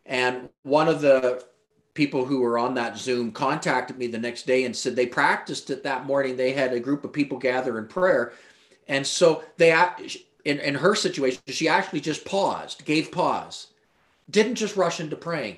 And 0.08 0.50
one 0.64 0.88
of 0.88 1.00
the 1.00 1.46
people 1.94 2.26
who 2.26 2.42
were 2.42 2.58
on 2.58 2.74
that 2.74 2.98
Zoom 2.98 3.32
contacted 3.32 4.00
me 4.00 4.08
the 4.08 4.18
next 4.18 4.48
day 4.48 4.66
and 4.66 4.76
said 4.76 4.96
they 4.96 5.06
practiced 5.06 5.70
it 5.70 5.84
that 5.84 6.08
morning. 6.08 6.36
They 6.36 6.52
had 6.52 6.74
a 6.74 6.80
group 6.80 7.04
of 7.04 7.14
people 7.14 7.38
gather 7.38 7.78
in 7.78 7.86
prayer. 7.86 8.34
And 8.88 9.06
so 9.06 9.44
they, 9.58 9.72
in, 10.44 10.58
in 10.58 10.74
her 10.74 10.96
situation, 10.96 11.44
she 11.46 11.68
actually 11.68 12.02
just 12.02 12.26
paused, 12.26 12.86
gave 12.86 13.12
pause, 13.12 13.68
didn't 14.32 14.56
just 14.56 14.76
rush 14.76 15.00
into 15.00 15.16
praying. 15.16 15.58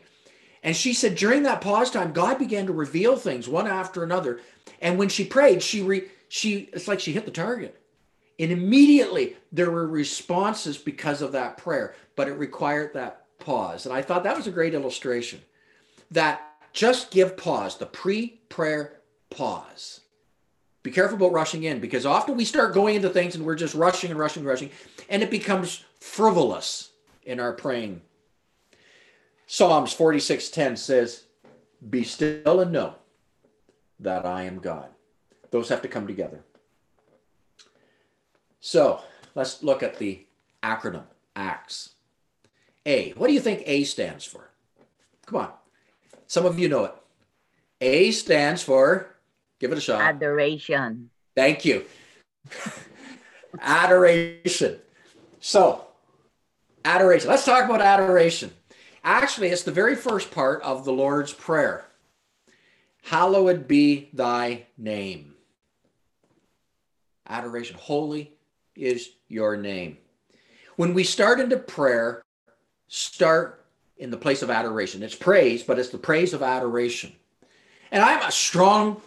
And 0.63 0.75
she 0.75 0.93
said 0.93 1.15
during 1.15 1.43
that 1.43 1.61
pause 1.61 1.91
time, 1.91 2.11
God 2.11 2.37
began 2.39 2.65
to 2.65 2.73
reveal 2.73 3.15
things 3.15 3.47
one 3.47 3.67
after 3.67 4.03
another. 4.03 4.41
And 4.81 4.99
when 4.99 5.07
she 5.07 5.23
prayed, 5.23 5.63
she 5.63 5.81
re, 5.81 6.03
she 6.31 6.69
it's 6.71 6.87
like 6.87 7.01
she 7.01 7.11
hit 7.11 7.25
the 7.25 7.31
target. 7.31 7.77
And 8.39 8.51
immediately 8.51 9.35
there 9.51 9.69
were 9.69 9.85
responses 9.85 10.77
because 10.77 11.21
of 11.21 11.33
that 11.33 11.57
prayer, 11.57 11.93
but 12.15 12.29
it 12.29 12.33
required 12.33 12.93
that 12.93 13.25
pause. 13.37 13.85
And 13.85 13.93
I 13.93 14.01
thought 14.01 14.23
that 14.23 14.37
was 14.37 14.47
a 14.47 14.51
great 14.51 14.73
illustration 14.73 15.41
that 16.09 16.41
just 16.71 17.11
give 17.11 17.35
pause, 17.35 17.77
the 17.77 17.85
pre 17.85 18.39
prayer 18.47 19.01
pause. 19.29 19.99
Be 20.83 20.89
careful 20.89 21.17
about 21.17 21.33
rushing 21.33 21.63
in 21.63 21.81
because 21.81 22.05
often 22.05 22.37
we 22.37 22.45
start 22.45 22.73
going 22.73 22.95
into 22.95 23.09
things 23.09 23.35
and 23.35 23.45
we're 23.45 23.55
just 23.55 23.75
rushing 23.75 24.09
and 24.09 24.17
rushing 24.17 24.41
and 24.41 24.47
rushing, 24.47 24.71
and 25.09 25.21
it 25.21 25.31
becomes 25.31 25.83
frivolous 25.99 26.91
in 27.23 27.41
our 27.41 27.51
praying. 27.51 28.01
Psalms 29.47 29.93
46:10 29.93 30.77
says, 30.77 31.23
Be 31.89 32.05
still 32.05 32.61
and 32.61 32.71
know 32.71 32.95
that 33.99 34.25
I 34.25 34.43
am 34.43 34.59
God. 34.59 34.87
Those 35.51 35.69
have 35.69 35.81
to 35.81 35.87
come 35.87 36.07
together. 36.07 36.43
So 38.59 39.01
let's 39.35 39.61
look 39.61 39.83
at 39.83 39.99
the 39.99 40.25
acronym 40.63 41.03
ACTS. 41.35 41.91
A. 42.85 43.11
What 43.11 43.27
do 43.27 43.33
you 43.33 43.39
think 43.39 43.63
A 43.65 43.83
stands 43.83 44.25
for? 44.25 44.49
Come 45.25 45.39
on. 45.39 45.51
Some 46.27 46.45
of 46.45 46.57
you 46.57 46.69
know 46.69 46.85
it. 46.85 46.95
A 47.81 48.11
stands 48.11 48.63
for, 48.63 49.15
give 49.59 49.71
it 49.71 49.77
a 49.77 49.81
shot. 49.81 50.01
Adoration. 50.01 51.09
Thank 51.35 51.65
you. 51.65 51.85
adoration. 53.59 54.79
So, 55.39 55.85
adoration. 56.85 57.29
Let's 57.29 57.45
talk 57.45 57.65
about 57.65 57.81
adoration. 57.81 58.51
Actually, 59.03 59.47
it's 59.49 59.63
the 59.63 59.71
very 59.71 59.95
first 59.95 60.31
part 60.31 60.61
of 60.61 60.85
the 60.85 60.93
Lord's 60.93 61.33
Prayer. 61.33 61.87
Hallowed 63.03 63.67
be 63.67 64.09
thy 64.13 64.67
name. 64.77 65.30
Adoration. 67.31 67.77
Holy 67.79 68.33
is 68.75 69.11
your 69.29 69.55
name. 69.55 69.97
When 70.75 70.93
we 70.93 71.03
start 71.03 71.39
into 71.39 71.57
prayer, 71.57 72.23
start 72.87 73.65
in 73.97 74.11
the 74.11 74.17
place 74.17 74.41
of 74.41 74.49
adoration. 74.49 75.01
It's 75.01 75.15
praise, 75.15 75.63
but 75.63 75.79
it's 75.79 75.89
the 75.89 75.97
praise 75.97 76.33
of 76.33 76.43
adoration. 76.43 77.13
And 77.91 78.03
I'm 78.03 78.21
a 78.27 78.31
strong 78.31 79.01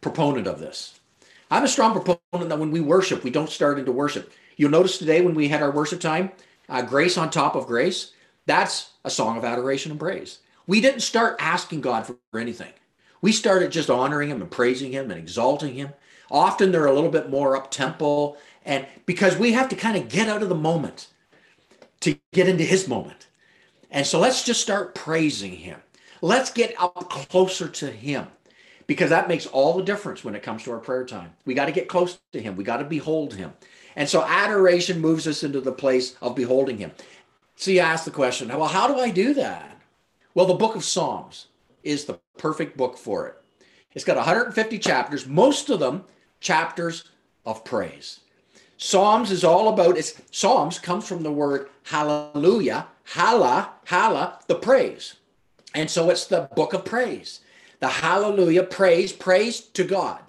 proponent 0.00 0.46
of 0.46 0.60
this. 0.60 0.98
I'm 1.50 1.64
a 1.64 1.68
strong 1.68 1.92
proponent 1.92 2.48
that 2.48 2.58
when 2.58 2.70
we 2.70 2.80
worship, 2.80 3.22
we 3.22 3.30
don't 3.30 3.50
start 3.50 3.78
into 3.78 3.92
worship. 3.92 4.32
You'll 4.56 4.70
notice 4.70 4.98
today 4.98 5.20
when 5.20 5.34
we 5.34 5.48
had 5.48 5.62
our 5.62 5.70
worship 5.70 6.00
time, 6.00 6.30
uh, 6.68 6.82
Grace 6.82 7.18
on 7.18 7.30
Top 7.30 7.54
of 7.54 7.66
Grace, 7.66 8.12
that's 8.46 8.90
a 9.04 9.10
song 9.10 9.36
of 9.36 9.44
adoration 9.44 9.90
and 9.90 10.00
praise. 10.00 10.38
We 10.66 10.80
didn't 10.80 11.00
start 11.00 11.36
asking 11.38 11.82
God 11.82 12.06
for 12.06 12.16
anything. 12.38 12.72
We 13.20 13.32
started 13.32 13.72
just 13.72 13.90
honoring 13.90 14.30
Him 14.30 14.40
and 14.40 14.50
praising 14.50 14.92
Him 14.92 15.10
and 15.10 15.18
exalting 15.18 15.74
Him. 15.74 15.90
Often 16.30 16.72
they're 16.72 16.86
a 16.86 16.92
little 16.92 17.10
bit 17.10 17.30
more 17.30 17.56
up 17.56 17.70
tempo, 17.70 18.36
and 18.64 18.86
because 19.06 19.36
we 19.36 19.52
have 19.52 19.68
to 19.70 19.76
kind 19.76 19.96
of 19.96 20.08
get 20.08 20.28
out 20.28 20.42
of 20.42 20.48
the 20.48 20.54
moment 20.54 21.08
to 22.00 22.18
get 22.32 22.48
into 22.48 22.64
His 22.64 22.86
moment. 22.86 23.26
And 23.90 24.06
so 24.06 24.18
let's 24.20 24.44
just 24.44 24.60
start 24.60 24.94
praising 24.94 25.52
him. 25.52 25.80
Let's 26.22 26.50
get 26.50 26.74
up 26.78 27.10
closer 27.10 27.68
to 27.68 27.90
him 27.90 28.26
because 28.86 29.10
that 29.10 29.28
makes 29.28 29.46
all 29.46 29.76
the 29.76 29.82
difference 29.82 30.22
when 30.22 30.34
it 30.34 30.42
comes 30.42 30.62
to 30.64 30.72
our 30.72 30.78
prayer 30.78 31.04
time. 31.04 31.32
We 31.44 31.54
got 31.54 31.66
to 31.66 31.72
get 31.72 31.88
close 31.88 32.18
to 32.32 32.40
him. 32.40 32.56
We 32.56 32.64
got 32.64 32.76
to 32.76 32.84
behold 32.84 33.34
him. 33.34 33.52
And 33.96 34.08
so 34.08 34.22
adoration 34.22 35.00
moves 35.00 35.26
us 35.26 35.42
into 35.42 35.60
the 35.60 35.72
place 35.72 36.14
of 36.22 36.36
beholding 36.36 36.78
him. 36.78 36.92
So 37.56 37.70
you 37.70 37.80
ask 37.80 38.04
the 38.04 38.10
question, 38.10 38.48
well, 38.48 38.68
how 38.68 38.86
do 38.86 39.00
I 39.00 39.10
do 39.10 39.34
that? 39.34 39.80
Well, 40.34 40.46
the 40.46 40.54
book 40.54 40.76
of 40.76 40.84
Psalms 40.84 41.48
is 41.82 42.04
the 42.04 42.20
perfect 42.38 42.76
book 42.76 42.96
for 42.96 43.26
it. 43.26 43.36
It's 43.92 44.04
got 44.04 44.16
150 44.16 44.78
chapters, 44.78 45.26
most 45.26 45.68
of 45.68 45.80
them 45.80 46.04
chapters 46.40 47.04
of 47.44 47.64
praise. 47.64 48.20
Psalms 48.76 49.30
is 49.30 49.44
all 49.44 49.68
about 49.68 49.98
it's 49.98 50.20
Psalms 50.30 50.78
comes 50.78 51.06
from 51.06 51.22
the 51.22 51.32
word 51.32 51.68
hallelujah, 51.84 52.86
halla, 53.04 53.72
halla, 53.84 54.38
the 54.46 54.54
praise. 54.54 55.16
And 55.74 55.88
so 55.88 56.10
it's 56.10 56.26
the 56.26 56.48
book 56.56 56.72
of 56.72 56.84
praise. 56.84 57.40
The 57.80 57.88
hallelujah 57.88 58.64
praise, 58.64 59.12
praise 59.12 59.60
to 59.60 59.84
God. 59.84 60.20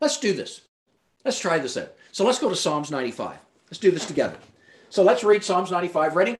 Let's 0.00 0.18
do 0.18 0.32
this. 0.32 0.62
Let's 1.24 1.38
try 1.38 1.58
this 1.58 1.76
out. 1.76 1.92
So 2.12 2.24
let's 2.24 2.38
go 2.38 2.48
to 2.48 2.56
Psalms 2.56 2.90
95. 2.90 3.36
Let's 3.66 3.78
do 3.78 3.90
this 3.90 4.06
together. 4.06 4.36
So 4.90 5.02
let's 5.02 5.24
read 5.24 5.42
Psalms 5.42 5.70
95. 5.70 6.16
Ready? 6.16 6.36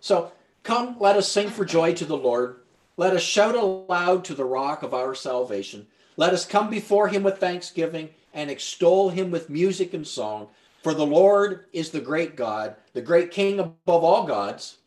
So 0.00 0.32
come, 0.62 0.96
let 0.98 1.16
us 1.16 1.28
sing 1.28 1.48
for 1.48 1.64
joy 1.64 1.94
to 1.94 2.04
the 2.04 2.16
Lord. 2.16 2.60
Let 2.96 3.14
us 3.14 3.22
shout 3.22 3.54
aloud 3.54 4.24
to 4.26 4.34
the 4.34 4.44
rock 4.44 4.82
of 4.82 4.94
our 4.94 5.14
salvation. 5.14 5.86
Let 6.16 6.32
us 6.32 6.44
come 6.44 6.70
before 6.70 7.08
him 7.08 7.22
with 7.22 7.38
thanksgiving 7.38 8.10
and 8.34 8.50
extol 8.50 9.10
him 9.10 9.30
with 9.30 9.50
music 9.50 9.94
and 9.94 10.06
song. 10.06 10.48
For 10.82 10.94
the 10.94 11.06
Lord 11.06 11.66
is 11.72 11.90
the 11.90 12.00
great 12.00 12.36
God, 12.36 12.76
the 12.92 13.00
great 13.00 13.30
King 13.30 13.60
above 13.60 14.04
all 14.04 14.26
gods. 14.26 14.78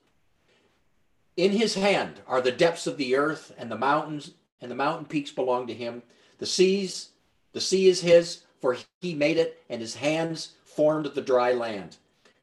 In 1.38 1.52
his 1.52 1.76
hand 1.76 2.22
are 2.28 2.42
the 2.42 2.52
depths 2.52 2.88
of 2.88 2.98
the 2.98 3.16
earth, 3.16 3.54
and 3.58 3.72
the 3.72 3.78
mountains 3.78 4.32
and 4.62 4.70
the 4.72 4.76
mountain 4.76 5.06
peaks 5.06 5.32
belong 5.32 5.68
to 5.68 5.74
him. 5.74 6.02
The 6.38 6.46
seas, 6.46 7.10
the 7.54 7.62
sea 7.62 7.88
is 7.88 8.02
his, 8.02 8.44
for 8.62 8.78
he 9.02 9.14
made 9.14 9.38
it, 9.38 9.64
and 9.70 9.82
his 9.82 9.96
hands 9.96 10.54
formed 10.64 11.06
the 11.06 11.22
dry 11.22 11.54
land. 11.54 11.98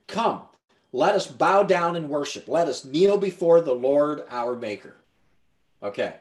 Come, 0.06 0.42
let 0.92 1.14
us 1.14 1.26
bow 1.26 1.62
down 1.62 1.96
and 1.96 2.08
worship. 2.08 2.48
Let 2.48 2.68
us 2.68 2.84
kneel 2.84 3.16
before 3.16 3.60
the 3.60 3.74
Lord 3.74 4.24
our 4.30 4.54
Maker. 4.54 4.96
Okay. 5.82 6.14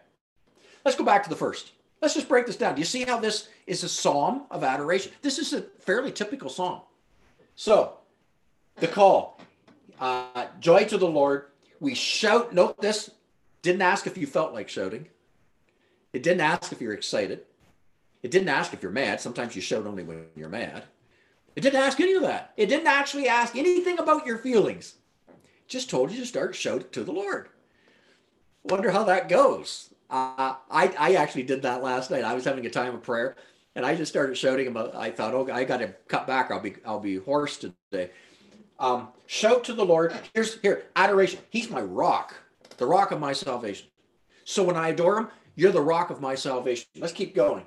Let's 0.84 0.98
go 0.98 1.04
back 1.04 1.24
to 1.24 1.30
the 1.30 1.36
first. 1.36 1.72
Let's 2.02 2.16
just 2.16 2.28
break 2.28 2.48
this 2.48 2.56
down. 2.58 2.76
Do 2.76 2.82
you 2.82 2.86
see 2.86 3.04
how 3.04 3.20
this 3.20 3.48
is 3.68 3.84
a 3.84 3.90
psalm 3.90 4.44
of 4.50 4.64
adoration? 4.64 5.12
This 5.22 5.38
is 5.38 5.54
a 5.54 5.62
fairly 5.62 6.12
typical 6.12 6.50
psalm. 6.50 6.82
So, 7.56 7.98
the 8.78 8.88
call 8.88 9.40
uh, 10.00 10.48
joy 10.60 10.86
to 10.86 10.98
the 10.98 11.08
Lord. 11.08 11.46
We 11.80 11.94
shout. 11.94 12.54
Note 12.54 12.82
this 12.82 13.12
didn't 13.62 13.84
ask 13.84 14.08
if 14.08 14.18
you 14.18 14.26
felt 14.26 14.54
like 14.54 14.68
shouting, 14.68 15.08
it 16.14 16.24
didn't 16.24 16.42
ask 16.42 16.72
if 16.72 16.82
you're 16.82 16.94
excited, 16.94 17.42
it 18.24 18.32
didn't 18.32 18.50
ask 18.50 18.74
if 18.74 18.82
you're 18.82 18.92
mad. 18.92 19.22
Sometimes 19.22 19.56
you 19.56 19.62
shout 19.62 19.86
only 19.86 20.04
when 20.04 20.26
you're 20.36 20.50
mad. 20.50 20.84
It 21.56 21.62
didn't 21.62 21.82
ask 21.82 22.00
any 22.00 22.14
of 22.14 22.24
that. 22.24 22.54
It 22.58 22.68
didn't 22.68 22.88
actually 22.88 23.28
ask 23.28 23.56
anything 23.56 24.00
about 24.00 24.26
your 24.26 24.38
feelings. 24.38 24.96
Just 25.68 25.90
told 25.90 26.12
you 26.12 26.20
to 26.20 26.26
start 26.26 26.56
shouting 26.56 26.90
to 26.92 27.04
the 27.04 27.12
Lord. 27.12 27.50
Wonder 28.64 28.92
how 28.92 29.04
that 29.04 29.30
goes. 29.30 29.91
Uh, 30.12 30.56
I, 30.70 30.94
I 31.00 31.14
actually 31.14 31.44
did 31.44 31.62
that 31.62 31.82
last 31.82 32.12
night. 32.12 32.26
I 32.26 32.34
was 32.34 32.44
having 32.44 32.66
a 32.66 32.70
time 32.70 32.94
of 32.94 33.02
prayer 33.02 33.38
and 33.76 33.86
I 33.86 33.96
just 33.96 34.12
started 34.12 34.38
shouting 34.38 34.68
about, 34.68 34.94
I 34.94 35.10
thought, 35.10 35.34
oh, 35.34 35.50
I 35.50 35.64
got 35.64 35.78
to 35.78 35.96
cut 36.10 36.28
back. 36.28 36.52
I'll 36.52 36.60
be, 36.60 36.76
I'll 36.86 37.00
be 37.00 37.16
hoarse 37.16 37.58
today. 37.58 38.12
Um, 38.78 39.08
shout 39.26 39.64
to 39.66 39.74
the 39.74 39.86
Lord. 39.86 40.14
Here's 40.34 40.60
here, 40.60 40.84
adoration. 40.98 41.40
He's 41.50 41.70
my 41.70 41.82
rock, 41.82 42.36
the 42.78 42.86
rock 42.86 43.12
of 43.12 43.22
my 43.22 43.32
salvation. 43.32 43.88
So 44.44 44.64
when 44.64 44.76
I 44.76 44.90
adore 44.90 45.18
him, 45.18 45.28
you're 45.56 45.72
the 45.72 45.82
rock 45.82 46.10
of 46.10 46.20
my 46.20 46.36
salvation. 46.36 46.88
Let's 46.98 47.14
keep 47.14 47.34
going 47.34 47.64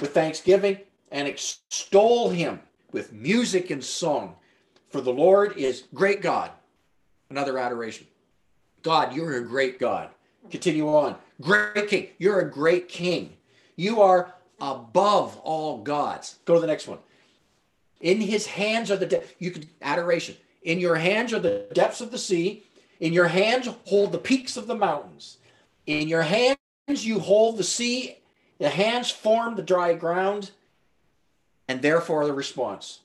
with 0.00 0.12
thanksgiving 0.14 0.78
and 1.12 1.28
extol 1.28 2.30
him 2.30 2.60
with 2.90 3.12
music 3.12 3.70
and 3.70 3.84
song. 3.84 4.34
For 4.88 5.00
the 5.00 5.12
Lord 5.12 5.56
is 5.56 5.84
great 5.94 6.22
God. 6.22 6.50
Another 7.30 7.58
adoration. 7.58 8.06
God, 8.82 9.14
you're 9.14 9.36
a 9.36 9.44
great 9.44 9.78
God. 9.78 10.10
Continue 10.50 10.88
on. 10.88 11.16
Great 11.40 11.88
king. 11.88 12.08
You're 12.18 12.40
a 12.40 12.50
great 12.50 12.88
king. 12.88 13.36
You 13.76 14.00
are 14.00 14.34
above 14.60 15.38
all 15.38 15.78
gods. 15.82 16.36
Go 16.44 16.54
to 16.54 16.60
the 16.60 16.66
next 16.66 16.88
one. 16.88 16.98
In 18.00 18.20
his 18.20 18.46
hands 18.46 18.90
are 18.90 18.96
the 18.96 19.06
de- 19.06 19.22
you 19.38 19.50
can 19.50 19.68
adoration. 19.82 20.36
In 20.62 20.78
your 20.78 20.96
hands 20.96 21.32
are 21.32 21.38
the 21.38 21.66
depths 21.72 22.00
of 22.00 22.10
the 22.10 22.18
sea. 22.18 22.64
In 23.00 23.12
your 23.12 23.28
hands 23.28 23.68
hold 23.84 24.12
the 24.12 24.18
peaks 24.18 24.56
of 24.56 24.66
the 24.66 24.74
mountains. 24.74 25.38
In 25.86 26.08
your 26.08 26.22
hands 26.22 26.58
you 26.88 27.20
hold 27.20 27.58
the 27.58 27.64
sea. 27.64 28.18
The 28.58 28.68
hands 28.70 29.10
form 29.10 29.54
the 29.54 29.62
dry 29.62 29.92
ground, 29.92 30.50
and 31.68 31.82
therefore 31.82 32.24
the 32.24 32.32
response. 32.32 33.00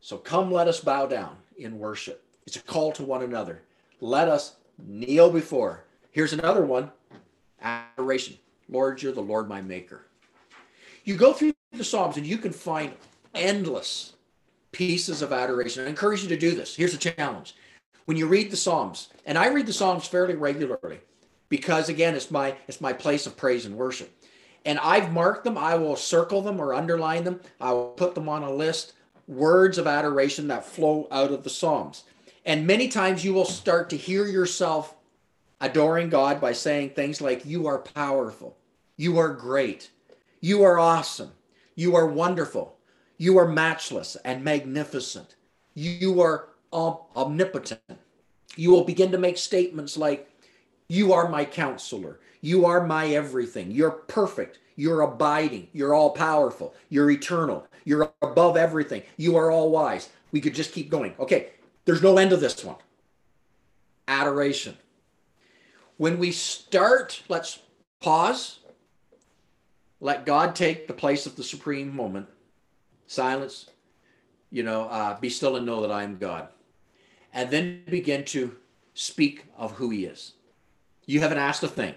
So 0.00 0.18
come, 0.18 0.50
let 0.50 0.68
us 0.68 0.80
bow 0.80 1.06
down 1.06 1.36
in 1.56 1.78
worship. 1.78 2.24
It's 2.46 2.56
a 2.56 2.62
call 2.62 2.92
to 2.92 3.04
one 3.04 3.22
another. 3.22 3.62
Let 4.00 4.28
us 4.28 4.56
kneel 4.78 5.30
before. 5.30 5.84
Here's 6.10 6.32
another 6.32 6.66
one 6.66 6.90
adoration. 7.64 8.36
Lord, 8.68 9.02
you're 9.02 9.12
the 9.12 9.20
Lord 9.20 9.48
my 9.48 9.60
maker. 9.60 10.06
You 11.04 11.16
go 11.16 11.32
through 11.32 11.52
the 11.72 11.84
Psalms 11.84 12.16
and 12.16 12.26
you 12.26 12.38
can 12.38 12.52
find 12.52 12.92
endless 13.34 14.14
pieces 14.72 15.22
of 15.22 15.32
adoration. 15.32 15.84
I 15.84 15.88
encourage 15.88 16.22
you 16.22 16.28
to 16.28 16.36
do 16.36 16.54
this. 16.54 16.76
Here's 16.76 16.94
a 16.94 16.98
challenge. 16.98 17.56
When 18.04 18.16
you 18.16 18.26
read 18.26 18.50
the 18.50 18.56
Psalms, 18.56 19.08
and 19.26 19.38
I 19.38 19.48
read 19.48 19.66
the 19.66 19.72
Psalms 19.72 20.06
fairly 20.06 20.34
regularly 20.34 21.00
because 21.48 21.88
again, 21.88 22.14
it's 22.14 22.30
my 22.30 22.56
it's 22.68 22.80
my 22.80 22.92
place 22.92 23.26
of 23.26 23.36
praise 23.36 23.66
and 23.66 23.76
worship. 23.76 24.10
And 24.66 24.78
I've 24.78 25.12
marked 25.12 25.44
them, 25.44 25.58
I 25.58 25.74
will 25.74 25.96
circle 25.96 26.40
them 26.40 26.58
or 26.60 26.72
underline 26.72 27.24
them. 27.24 27.40
I 27.60 27.72
will 27.72 27.90
put 27.90 28.14
them 28.14 28.28
on 28.28 28.42
a 28.42 28.52
list, 28.52 28.94
words 29.26 29.76
of 29.76 29.86
adoration 29.86 30.48
that 30.48 30.64
flow 30.64 31.06
out 31.10 31.32
of 31.32 31.44
the 31.44 31.50
Psalms. 31.50 32.04
And 32.46 32.66
many 32.66 32.88
times 32.88 33.24
you 33.24 33.34
will 33.34 33.44
start 33.44 33.90
to 33.90 33.96
hear 33.96 34.26
yourself 34.26 34.96
adoring 35.60 36.08
God 36.08 36.40
by 36.40 36.52
saying 36.52 36.90
things 36.90 37.20
like, 37.20 37.44
You 37.44 37.66
are 37.66 37.78
powerful. 37.78 38.56
You 38.96 39.18
are 39.18 39.32
great. 39.32 39.90
You 40.40 40.62
are 40.62 40.78
awesome. 40.78 41.32
You 41.74 41.96
are 41.96 42.06
wonderful. 42.06 42.76
You 43.16 43.38
are 43.38 43.48
matchless 43.48 44.16
and 44.24 44.44
magnificent. 44.44 45.36
You 45.74 46.20
are 46.20 46.48
omnipotent. 46.72 47.80
You 48.56 48.70
will 48.70 48.84
begin 48.84 49.10
to 49.12 49.18
make 49.18 49.38
statements 49.38 49.96
like, 49.96 50.30
You 50.88 51.12
are 51.12 51.28
my 51.28 51.44
counselor. 51.44 52.20
You 52.40 52.66
are 52.66 52.86
my 52.86 53.08
everything. 53.08 53.70
You're 53.70 53.90
perfect. 53.90 54.58
You're 54.76 55.00
abiding. 55.00 55.68
You're 55.72 55.94
all 55.94 56.10
powerful. 56.10 56.74
You're 56.90 57.10
eternal. 57.10 57.66
You're 57.84 58.12
above 58.22 58.56
everything. 58.56 59.02
You 59.16 59.36
are 59.36 59.50
all 59.50 59.70
wise. 59.70 60.08
We 60.32 60.40
could 60.40 60.54
just 60.54 60.72
keep 60.72 60.90
going. 60.90 61.14
Okay, 61.18 61.50
there's 61.84 62.02
no 62.02 62.18
end 62.18 62.30
to 62.30 62.36
this 62.36 62.64
one. 62.64 62.76
Adoration. 64.08 64.76
When 65.96 66.18
we 66.18 66.32
start, 66.32 67.22
let's 67.28 67.60
pause. 68.00 68.60
Let 70.00 70.26
God 70.26 70.54
take 70.54 70.86
the 70.86 70.94
place 70.94 71.26
of 71.26 71.36
the 71.36 71.44
supreme 71.44 71.94
moment. 71.94 72.26
Silence. 73.06 73.70
You 74.50 74.62
know, 74.62 74.84
uh, 74.84 75.18
be 75.18 75.30
still 75.30 75.56
and 75.56 75.66
know 75.66 75.80
that 75.82 75.90
I 75.90 76.02
am 76.02 76.18
God. 76.18 76.48
And 77.32 77.50
then 77.50 77.82
begin 77.88 78.24
to 78.26 78.56
speak 78.94 79.46
of 79.56 79.72
who 79.72 79.90
He 79.90 80.04
is. 80.04 80.34
You 81.06 81.20
haven't 81.20 81.38
asked 81.38 81.62
a 81.62 81.68
thing. 81.68 81.94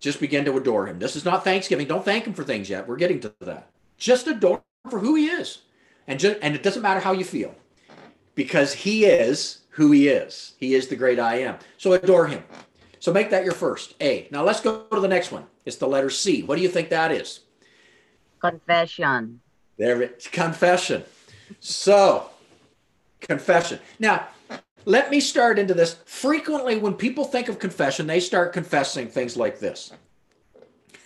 Just 0.00 0.20
begin 0.20 0.44
to 0.44 0.56
adore 0.56 0.86
Him. 0.86 0.98
This 0.98 1.16
is 1.16 1.24
not 1.24 1.44
Thanksgiving. 1.44 1.86
Don't 1.86 2.04
thank 2.04 2.26
Him 2.26 2.34
for 2.34 2.44
things 2.44 2.68
yet. 2.68 2.86
We're 2.86 2.96
getting 2.96 3.20
to 3.20 3.34
that. 3.40 3.70
Just 3.96 4.26
adore 4.26 4.62
Him 4.84 4.90
for 4.90 4.98
who 4.98 5.14
He 5.14 5.26
is. 5.26 5.62
And, 6.06 6.20
just, 6.20 6.38
and 6.42 6.54
it 6.54 6.62
doesn't 6.62 6.82
matter 6.82 7.00
how 7.00 7.12
you 7.12 7.24
feel 7.24 7.54
because 8.34 8.74
He 8.74 9.04
is 9.06 9.60
who 9.70 9.90
He 9.90 10.08
is. 10.08 10.54
He 10.58 10.74
is 10.74 10.88
the 10.88 10.96
great 10.96 11.18
I 11.18 11.40
am. 11.40 11.56
So 11.78 11.92
adore 11.92 12.26
Him. 12.26 12.42
So 13.04 13.12
make 13.12 13.28
that 13.32 13.44
your 13.44 13.52
first 13.52 13.92
A. 14.00 14.28
Now 14.30 14.44
let's 14.44 14.62
go 14.62 14.84
to 14.84 14.98
the 14.98 15.08
next 15.08 15.30
one. 15.30 15.44
It's 15.66 15.76
the 15.76 15.86
letter 15.86 16.08
C. 16.08 16.42
What 16.42 16.56
do 16.56 16.62
you 16.62 16.70
think 16.70 16.88
that 16.88 17.12
is? 17.12 17.40
Confession. 18.40 19.40
There 19.76 20.00
it's 20.00 20.26
confession. 20.26 21.04
So, 21.60 22.30
confession. 23.20 23.80
Now, 23.98 24.28
let 24.86 25.10
me 25.10 25.20
start 25.20 25.58
into 25.58 25.74
this. 25.74 25.98
Frequently, 26.06 26.78
when 26.78 26.94
people 26.94 27.26
think 27.26 27.50
of 27.50 27.58
confession, 27.58 28.06
they 28.06 28.20
start 28.20 28.54
confessing 28.54 29.08
things 29.08 29.36
like 29.36 29.58
this 29.58 29.92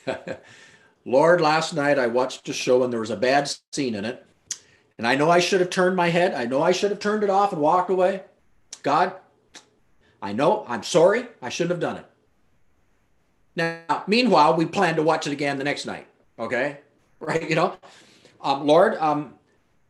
Lord, 1.05 1.41
last 1.41 1.75
night 1.75 1.99
I 1.99 2.07
watched 2.07 2.49
a 2.49 2.53
show 2.53 2.85
and 2.85 2.93
there 2.93 3.01
was 3.01 3.11
a 3.11 3.17
bad 3.17 3.53
scene 3.73 3.97
in 3.97 4.05
it. 4.05 4.25
And 4.99 5.05
I 5.05 5.17
know 5.17 5.33
I 5.33 5.41
should 5.41 5.59
have 5.59 5.71
turned 5.71 5.97
my 5.97 6.11
head. 6.11 6.33
I 6.33 6.45
know 6.45 6.63
I 6.63 6.71
should 6.71 6.93
have 6.93 7.01
turned 7.01 7.25
it 7.25 7.31
off 7.31 7.53
and 7.53 7.61
walked 7.61 7.91
away. 7.91 8.23
God, 8.85 9.15
I 10.21 10.33
know, 10.33 10.65
I'm 10.67 10.83
sorry, 10.83 11.27
I 11.41 11.49
shouldn't 11.49 11.71
have 11.71 11.81
done 11.81 11.97
it. 11.99 12.07
Now, 13.57 14.05
meanwhile, 14.07 14.55
we 14.55 14.67
plan 14.67 14.97
to 14.97 15.03
watch 15.03 15.27
it 15.27 15.33
again 15.33 15.59
the 15.59 15.65
next 15.65 15.87
night. 15.87 16.07
Okay? 16.39 16.79
Right? 17.21 17.49
You 17.49 17.57
know? 17.57 17.77
Um, 18.41 18.67
Lord, 18.67 18.97
um, 18.99 19.35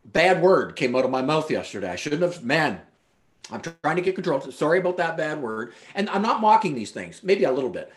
bad 0.04 0.40
word 0.40 0.76
came 0.76 0.96
out 0.96 1.04
of 1.04 1.10
my 1.10 1.22
mouth 1.22 1.50
yesterday. 1.50 1.90
I 1.90 1.96
shouldn't 1.96 2.22
have, 2.22 2.42
man, 2.42 2.80
I'm 3.50 3.60
trying 3.60 3.96
to 3.96 4.02
get 4.02 4.14
control. 4.14 4.40
Sorry 4.40 4.78
about 4.78 4.96
that 4.98 5.16
bad 5.16 5.40
word. 5.40 5.74
And 5.94 6.08
I'm 6.10 6.22
not 6.22 6.40
mocking 6.40 6.74
these 6.74 6.90
things, 6.90 7.22
maybe 7.22 7.44
a 7.44 7.52
little 7.52 7.70
bit. 7.70 7.92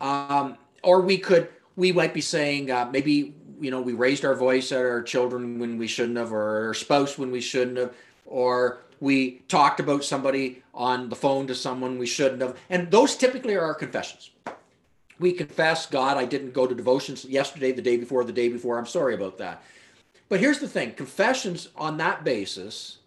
Um, 0.00 0.56
or 0.82 1.00
we 1.00 1.18
could, 1.18 1.48
we 1.76 1.92
might 1.92 2.14
be 2.14 2.20
saying, 2.20 2.70
uh, 2.70 2.88
maybe, 2.92 3.34
you 3.60 3.70
know, 3.70 3.80
we 3.80 3.94
raised 3.94 4.24
our 4.24 4.34
voice 4.34 4.72
at 4.72 4.78
our 4.78 5.02
children 5.02 5.58
when 5.58 5.78
we 5.78 5.86
shouldn't 5.86 6.18
have, 6.18 6.32
or 6.32 6.66
our 6.66 6.74
spouse 6.74 7.18
when 7.18 7.30
we 7.30 7.40
shouldn't 7.40 7.78
have, 7.78 7.94
or 8.26 8.83
we 9.00 9.42
talked 9.48 9.80
about 9.80 10.04
somebody 10.04 10.62
on 10.72 11.08
the 11.08 11.16
phone 11.16 11.46
to 11.46 11.54
someone 11.54 11.98
we 11.98 12.06
shouldn't 12.06 12.42
have. 12.42 12.58
And 12.70 12.90
those 12.90 13.16
typically 13.16 13.54
are 13.54 13.64
our 13.64 13.74
confessions. 13.74 14.30
We 15.18 15.32
confess, 15.32 15.86
God, 15.86 16.16
I 16.16 16.24
didn't 16.24 16.54
go 16.54 16.66
to 16.66 16.74
devotions 16.74 17.24
yesterday, 17.24 17.72
the 17.72 17.82
day 17.82 17.96
before, 17.96 18.24
the 18.24 18.32
day 18.32 18.48
before. 18.48 18.78
I'm 18.78 18.86
sorry 18.86 19.14
about 19.14 19.38
that. 19.38 19.62
But 20.28 20.40
here's 20.40 20.58
the 20.58 20.68
thing 20.68 20.92
confessions 20.92 21.68
on 21.76 21.96
that 21.98 22.24
basis 22.24 22.98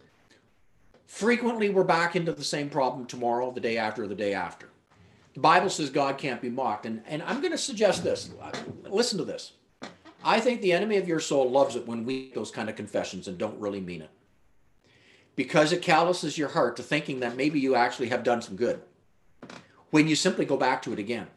frequently 1.06 1.68
we're 1.68 1.84
back 1.84 2.16
into 2.16 2.32
the 2.32 2.44
same 2.44 2.70
problem 2.70 3.06
tomorrow, 3.06 3.50
the 3.50 3.60
day 3.60 3.76
after, 3.76 4.06
the 4.06 4.14
day 4.14 4.34
after. 4.34 4.68
The 5.34 5.40
Bible 5.40 5.70
says 5.70 5.90
God 5.90 6.18
can't 6.18 6.42
be 6.42 6.50
mocked. 6.50 6.86
And, 6.86 7.02
and 7.06 7.22
I'm 7.22 7.40
going 7.40 7.52
to 7.52 7.58
suggest 7.58 8.02
this. 8.02 8.30
Listen 8.88 9.18
to 9.18 9.24
this. 9.24 9.52
I 10.24 10.40
think 10.40 10.60
the 10.60 10.72
enemy 10.72 10.96
of 10.96 11.06
your 11.06 11.20
soul 11.20 11.50
loves 11.50 11.76
it 11.76 11.86
when 11.86 12.04
we 12.04 12.32
those 12.34 12.50
kind 12.50 12.68
of 12.68 12.76
confessions 12.76 13.28
and 13.28 13.38
don't 13.38 13.58
really 13.60 13.80
mean 13.80 14.02
it. 14.02 14.10
Because 15.38 15.70
it 15.70 15.82
calluses 15.82 16.36
your 16.36 16.48
heart 16.48 16.76
to 16.78 16.82
thinking 16.82 17.20
that 17.20 17.36
maybe 17.36 17.60
you 17.60 17.76
actually 17.76 18.08
have 18.08 18.24
done 18.24 18.42
some 18.42 18.56
good 18.56 18.82
when 19.90 20.08
you 20.08 20.16
simply 20.16 20.44
go 20.44 20.56
back 20.56 20.82
to 20.82 20.92
it 20.92 20.98
again. 20.98 21.28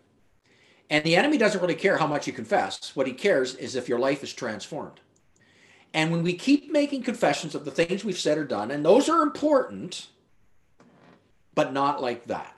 And 0.89 1.03
the 1.03 1.15
enemy 1.15 1.37
doesn't 1.37 1.61
really 1.61 1.75
care 1.75 1.99
how 1.99 2.07
much 2.07 2.25
you 2.25 2.33
confess. 2.33 2.95
What 2.95 3.05
he 3.05 3.13
cares 3.13 3.53
is 3.53 3.75
if 3.75 3.87
your 3.87 3.99
life 3.99 4.23
is 4.23 4.33
transformed. 4.33 5.01
And 5.93 6.11
when 6.11 6.23
we 6.23 6.33
keep 6.33 6.71
making 6.71 7.03
confessions 7.03 7.53
of 7.53 7.63
the 7.63 7.69
things 7.69 8.03
we've 8.03 8.17
said 8.17 8.39
or 8.39 8.43
done, 8.43 8.71
and 8.71 8.83
those 8.83 9.07
are 9.07 9.21
important, 9.21 10.07
but 11.53 11.71
not 11.71 12.01
like 12.01 12.25
that. 12.25 12.55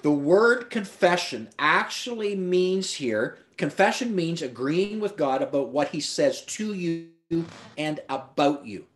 The 0.00 0.10
word 0.10 0.70
confession 0.70 1.50
actually 1.58 2.34
means 2.34 2.94
here, 2.94 3.40
confession 3.58 4.16
means 4.16 4.40
agreeing 4.40 5.00
with 5.00 5.18
God 5.18 5.42
about 5.42 5.68
what 5.68 5.88
he 5.88 6.00
says 6.00 6.40
to 6.46 6.72
you 6.72 7.10
and 7.76 8.00
about 8.08 8.64
you. 8.64 8.86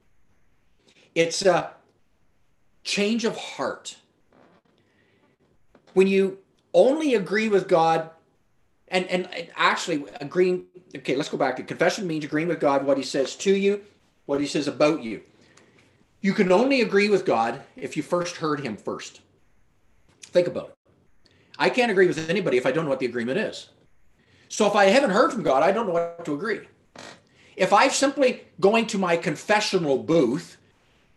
It's 1.18 1.42
a 1.42 1.72
change 2.84 3.24
of 3.24 3.36
heart. 3.36 3.96
When 5.92 6.06
you 6.06 6.38
only 6.72 7.16
agree 7.16 7.48
with 7.48 7.66
God 7.66 8.10
and, 8.86 9.04
and 9.08 9.28
actually 9.56 10.04
agreeing 10.20 10.66
okay 10.94 11.16
let's 11.16 11.28
go 11.28 11.36
back 11.36 11.56
to 11.56 11.64
confession 11.64 12.06
means 12.06 12.24
agreeing 12.24 12.46
with 12.46 12.60
god 12.60 12.86
what 12.86 12.96
he 12.96 13.02
says 13.02 13.36
to 13.36 13.54
you 13.54 13.82
what 14.26 14.40
he 14.40 14.46
says 14.46 14.68
about 14.68 15.02
you. 15.02 15.22
You 16.20 16.34
can 16.34 16.52
only 16.52 16.82
agree 16.82 17.08
with 17.08 17.26
god 17.26 17.62
if 17.74 17.96
you 17.96 18.02
first 18.04 18.36
heard 18.36 18.60
him 18.60 18.76
first. 18.76 19.20
Think 20.22 20.46
about 20.46 20.68
it. 20.68 20.76
I 21.58 21.68
can't 21.68 21.90
agree 21.90 22.06
with 22.06 22.30
anybody 22.30 22.58
if 22.58 22.64
i 22.64 22.70
don't 22.70 22.84
know 22.84 22.90
what 22.90 23.00
the 23.00 23.06
agreement 23.06 23.38
is. 23.38 23.70
So 24.48 24.68
if 24.68 24.76
i 24.76 24.84
haven't 24.84 25.10
heard 25.10 25.32
from 25.32 25.42
god 25.42 25.64
i 25.64 25.72
don't 25.72 25.88
know 25.88 25.94
what 25.94 26.24
to 26.26 26.34
agree. 26.34 26.60
If 27.56 27.72
i'm 27.72 27.90
simply 27.90 28.44
going 28.60 28.86
to 28.86 28.98
my 28.98 29.16
confessional 29.16 29.98
booth 29.98 30.57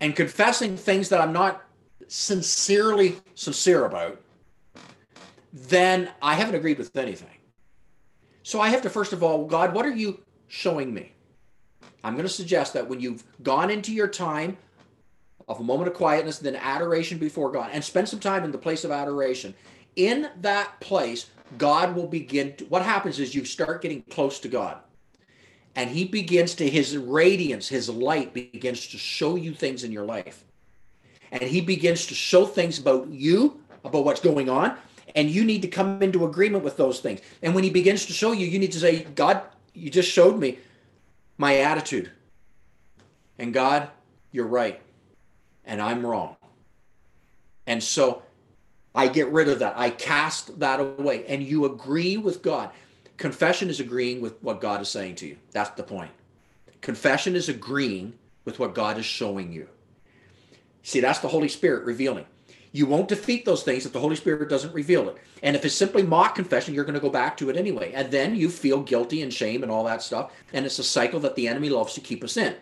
and 0.01 0.15
confessing 0.15 0.75
things 0.75 1.07
that 1.07 1.21
i'm 1.21 1.33
not 1.33 1.63
sincerely 2.07 3.15
sincere 3.35 3.85
about 3.85 4.19
then 5.53 6.09
i 6.21 6.35
haven't 6.35 6.55
agreed 6.55 6.77
with 6.77 6.95
anything 6.97 7.29
so 8.43 8.59
I 8.59 8.69
have 8.69 8.81
to 8.81 8.89
first 8.89 9.13
of 9.13 9.23
all, 9.23 9.45
God, 9.45 9.73
what 9.73 9.85
are 9.85 9.95
you 9.95 10.19
showing 10.47 10.93
me? 10.93 11.13
I'm 12.03 12.13
going 12.13 12.27
to 12.27 12.33
suggest 12.33 12.73
that 12.73 12.89
when 12.89 12.99
you've 12.99 13.23
gone 13.43 13.69
into 13.69 13.93
your 13.93 14.07
time 14.07 14.57
of 15.47 15.59
a 15.59 15.63
moment 15.63 15.89
of 15.89 15.93
quietness, 15.93 16.39
then 16.39 16.55
adoration 16.55 17.17
before 17.17 17.51
God, 17.51 17.69
and 17.73 17.83
spend 17.83 18.09
some 18.09 18.19
time 18.19 18.43
in 18.43 18.51
the 18.51 18.57
place 18.57 18.83
of 18.83 18.91
adoration, 18.91 19.53
in 19.95 20.29
that 20.41 20.79
place, 20.79 21.29
God 21.57 21.95
will 21.95 22.07
begin 22.07 22.55
to, 22.55 22.65
what 22.65 22.81
happens 22.81 23.19
is 23.19 23.35
you 23.35 23.45
start 23.45 23.81
getting 23.81 24.01
close 24.03 24.39
to 24.39 24.47
God. 24.47 24.77
And 25.75 25.89
he 25.89 26.05
begins 26.05 26.55
to, 26.55 26.69
his 26.69 26.97
radiance, 26.97 27.67
his 27.67 27.89
light 27.89 28.34
begins 28.34 28.88
to 28.88 28.97
show 28.97 29.36
you 29.36 29.53
things 29.53 29.84
in 29.84 29.91
your 29.91 30.05
life. 30.05 30.43
And 31.31 31.41
he 31.43 31.62
begins 31.62 32.07
to 32.07 32.13
show 32.13 32.45
things 32.45 32.77
about 32.77 33.07
you, 33.07 33.62
about 33.86 34.03
what's 34.03 34.19
going 34.19 34.49
on, 34.49 34.77
and 35.15 35.29
you 35.29 35.43
need 35.43 35.62
to 35.62 35.67
come 35.67 36.01
into 36.01 36.25
agreement 36.25 36.63
with 36.63 36.77
those 36.77 36.99
things. 36.99 37.21
And 37.41 37.55
when 37.55 37.63
he 37.63 37.69
begins 37.69 38.05
to 38.07 38.13
show 38.13 38.31
you, 38.31 38.47
you 38.47 38.60
need 38.60 38.71
to 38.73 38.79
say, 38.79 39.03
God, 39.03 39.41
you 39.73 39.89
just 39.89 40.10
showed 40.10 40.38
me 40.38 40.60
my 41.38 41.60
attitude. 41.60 42.12
And 43.39 43.53
God, 43.53 43.89
you're 44.31 44.47
right. 44.47 44.81
And 45.65 45.81
I'm 45.81 46.05
wrong. 46.05 46.36
And 47.65 47.81
so 47.81 48.23
I 48.93 49.07
get 49.07 49.29
rid 49.29 49.47
of 49.47 49.60
that. 49.60 49.73
I 49.77 49.89
cast 49.89 50.60
that 50.60 50.79
away. 50.79 51.25
And 51.27 51.41
you 51.43 51.65
agree 51.65 52.17
with 52.17 52.41
God. 52.41 52.71
Confession 53.21 53.69
is 53.69 53.79
agreeing 53.79 54.19
with 54.19 54.41
what 54.41 54.62
God 54.62 54.81
is 54.81 54.89
saying 54.89 55.13
to 55.17 55.27
you. 55.27 55.38
That's 55.51 55.69
the 55.69 55.84
point. 55.84 56.10
Confession 56.81 57.36
is 57.36 57.49
agreeing 57.49 58.13
with 58.45 58.57
what 58.57 58.73
God 58.73 58.97
is 58.97 59.05
showing 59.05 59.51
you. 59.53 59.67
See, 60.81 61.01
that's 61.01 61.19
the 61.19 61.27
Holy 61.27 61.47
Spirit 61.47 61.86
revealing. 61.86 62.25
You 62.71 62.88
won't 62.88 63.10
defeat 63.10 63.45
those 63.45 63.62
things 63.62 63.86
if 63.86 63.93
the 63.93 63.99
Holy 63.99 64.15
Spirit 64.15 64.49
doesn't 64.49 64.73
reveal 64.73 65.07
it. 65.07 65.17
And 65.43 65.55
if 65.55 65.63
it's 65.63 65.75
simply 65.75 66.01
mock 66.01 66.34
confession, 66.34 66.73
you're 66.73 66.84
going 66.84 66.95
to 66.95 66.99
go 66.99 67.12
back 67.12 67.38
to 67.38 67.51
it 67.51 67.57
anyway. 67.57 67.91
And 67.93 68.10
then 68.10 68.36
you 68.36 68.49
feel 68.49 68.81
guilty 68.81 69.21
and 69.21 69.31
shame 69.31 69.62
and 69.62 69.71
all 69.71 69.84
that 69.84 70.01
stuff. 70.01 70.31
And 70.51 70.65
it's 70.65 70.79
a 70.79 70.84
cycle 70.84 71.19
that 71.19 71.36
the 71.36 71.47
enemy 71.47 71.69
loves 71.69 71.93
to 71.93 72.01
keep 72.01 72.23
us 72.23 72.38
in. 72.38 72.55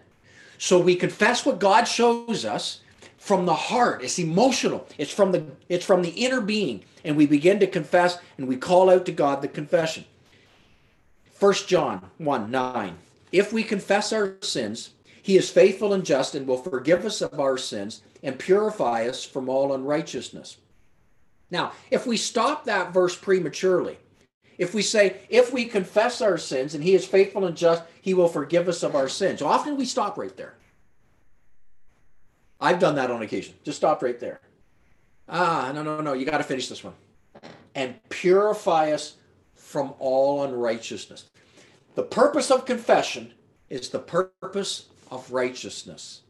So 0.57 0.77
we 0.77 0.97
confess 0.97 1.45
what 1.45 1.61
God 1.61 1.85
shows 1.85 2.43
us 2.43 2.81
from 3.17 3.45
the 3.45 3.55
heart. 3.55 4.03
It's 4.03 4.19
emotional. 4.19 4.85
It's 4.97 5.13
from 5.13 5.31
the 5.31 5.45
it's 5.69 5.85
from 5.85 6.01
the 6.01 6.09
inner 6.09 6.41
being. 6.41 6.83
And 7.05 7.15
we 7.15 7.27
begin 7.27 7.61
to 7.61 7.67
confess 7.67 8.17
and 8.37 8.45
we 8.45 8.57
call 8.57 8.89
out 8.89 9.05
to 9.05 9.13
God 9.13 9.41
the 9.41 9.47
confession. 9.47 10.03
1 11.39 11.53
John 11.67 12.09
1 12.17 12.51
9. 12.51 12.97
If 13.31 13.53
we 13.53 13.63
confess 13.63 14.11
our 14.11 14.35
sins, 14.41 14.91
he 15.21 15.37
is 15.37 15.49
faithful 15.49 15.93
and 15.93 16.05
just 16.05 16.35
and 16.35 16.47
will 16.47 16.57
forgive 16.57 17.05
us 17.05 17.21
of 17.21 17.39
our 17.39 17.57
sins 17.57 18.01
and 18.23 18.37
purify 18.37 19.07
us 19.07 19.23
from 19.23 19.47
all 19.47 19.73
unrighteousness. 19.73 20.57
Now, 21.51 21.71
if 21.91 22.05
we 22.05 22.17
stop 22.17 22.65
that 22.65 22.93
verse 22.93 23.15
prematurely, 23.15 23.97
if 24.57 24.73
we 24.73 24.81
say, 24.81 25.21
if 25.29 25.53
we 25.53 25.65
confess 25.65 26.21
our 26.21 26.37
sins 26.37 26.75
and 26.75 26.83
he 26.83 26.93
is 26.93 27.05
faithful 27.05 27.45
and 27.45 27.55
just, 27.55 27.83
he 28.01 28.13
will 28.13 28.27
forgive 28.27 28.67
us 28.67 28.83
of 28.83 28.95
our 28.95 29.07
sins. 29.07 29.41
Often 29.41 29.77
we 29.77 29.85
stop 29.85 30.17
right 30.17 30.35
there. 30.35 30.55
I've 32.59 32.79
done 32.79 32.95
that 32.95 33.09
on 33.09 33.21
occasion. 33.21 33.53
Just 33.63 33.77
stop 33.77 34.03
right 34.03 34.19
there. 34.19 34.41
Ah, 35.29 35.71
no, 35.73 35.81
no, 35.81 36.01
no. 36.01 36.13
You 36.13 36.25
got 36.25 36.39
to 36.39 36.43
finish 36.43 36.67
this 36.67 36.83
one. 36.83 36.93
And 37.73 37.97
purify 38.09 38.91
us 38.91 39.15
from 39.69 39.93
all 39.99 40.45
unrighteousness. 40.45 41.29
The 41.93 42.01
purpose 42.01 42.49
of 42.49 42.65
confession 42.65 43.33
is 43.69 43.89
the 43.89 43.99
purpose 43.99 44.87
of 45.11 45.31
righteousness. 45.31 46.21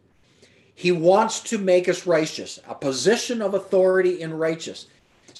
He 0.75 0.91
wants 0.91 1.39
to 1.43 1.57
make 1.57 1.87
us 1.87 2.05
righteous, 2.05 2.59
a 2.67 2.75
position 2.75 3.41
of 3.41 3.53
authority 3.53 4.21
in 4.21 4.33
righteous. 4.33 4.87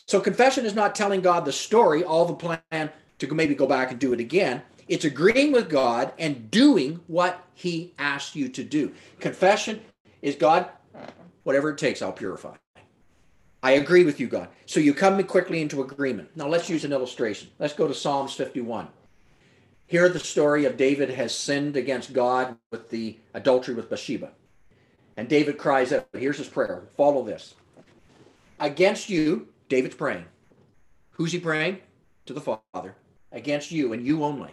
So 0.06 0.22
confession 0.22 0.66
is 0.66 0.74
not 0.74 0.96
telling 0.96 1.20
God 1.20 1.44
the 1.44 1.52
story, 1.52 2.06
all 2.06 2.24
the 2.24 2.36
plan 2.36 2.90
to 3.18 3.34
maybe 3.34 3.54
go 3.54 3.68
back 3.68 3.92
and 3.92 4.00
do 4.00 4.14
it 4.14 4.22
again. 4.22 4.62
It's 4.88 5.04
agreeing 5.04 5.52
with 5.52 5.70
God 5.70 6.14
and 6.18 6.50
doing 6.50 7.02
what 7.08 7.46
he 7.54 7.94
asked 8.00 8.34
you 8.34 8.48
to 8.48 8.64
do. 8.64 8.94
Confession 9.20 9.82
is 10.22 10.38
God, 10.38 10.70
whatever 11.44 11.72
it 11.72 11.78
takes, 11.78 12.02
I'll 12.02 12.14
purify. 12.14 12.56
I 13.62 13.72
agree 13.72 14.06
with 14.06 14.20
you, 14.20 14.28
God. 14.28 14.48
So 14.66 14.80
you 14.80 14.94
come 14.94 15.22
quickly 15.24 15.62
into 15.62 15.82
agreement. 15.82 16.30
Now 16.36 16.48
let's 16.48 16.70
use 16.70 16.86
an 16.86 16.94
illustration. 16.94 17.50
Let's 17.60 17.74
go 17.74 17.88
to 17.88 17.94
Psalms 17.94 18.34
51. 18.34 18.88
Here 19.86 20.08
the 20.08 20.20
story 20.20 20.66
of 20.66 20.78
David 20.78 21.10
has 21.10 21.36
sinned 21.36 21.76
against 21.76 22.14
God 22.14 22.56
with 22.72 22.90
the 22.90 23.18
adultery 23.34 23.74
with 23.74 23.90
Bathsheba. 23.90 24.32
And 25.18 25.28
David 25.28 25.58
cries 25.58 25.92
out, 25.92 26.08
here's 26.14 26.38
his 26.38 26.48
prayer. 26.48 26.84
Follow 26.96 27.24
this. 27.24 27.56
Against 28.60 29.10
you, 29.10 29.48
David's 29.68 29.96
praying. 29.96 30.26
Who's 31.12 31.32
he 31.32 31.40
praying? 31.40 31.80
To 32.28 32.34
the 32.34 32.42
Father. 32.42 32.96
Against 33.32 33.72
you 33.72 33.92
and 33.92 34.06
you 34.06 34.24
only 34.24 34.52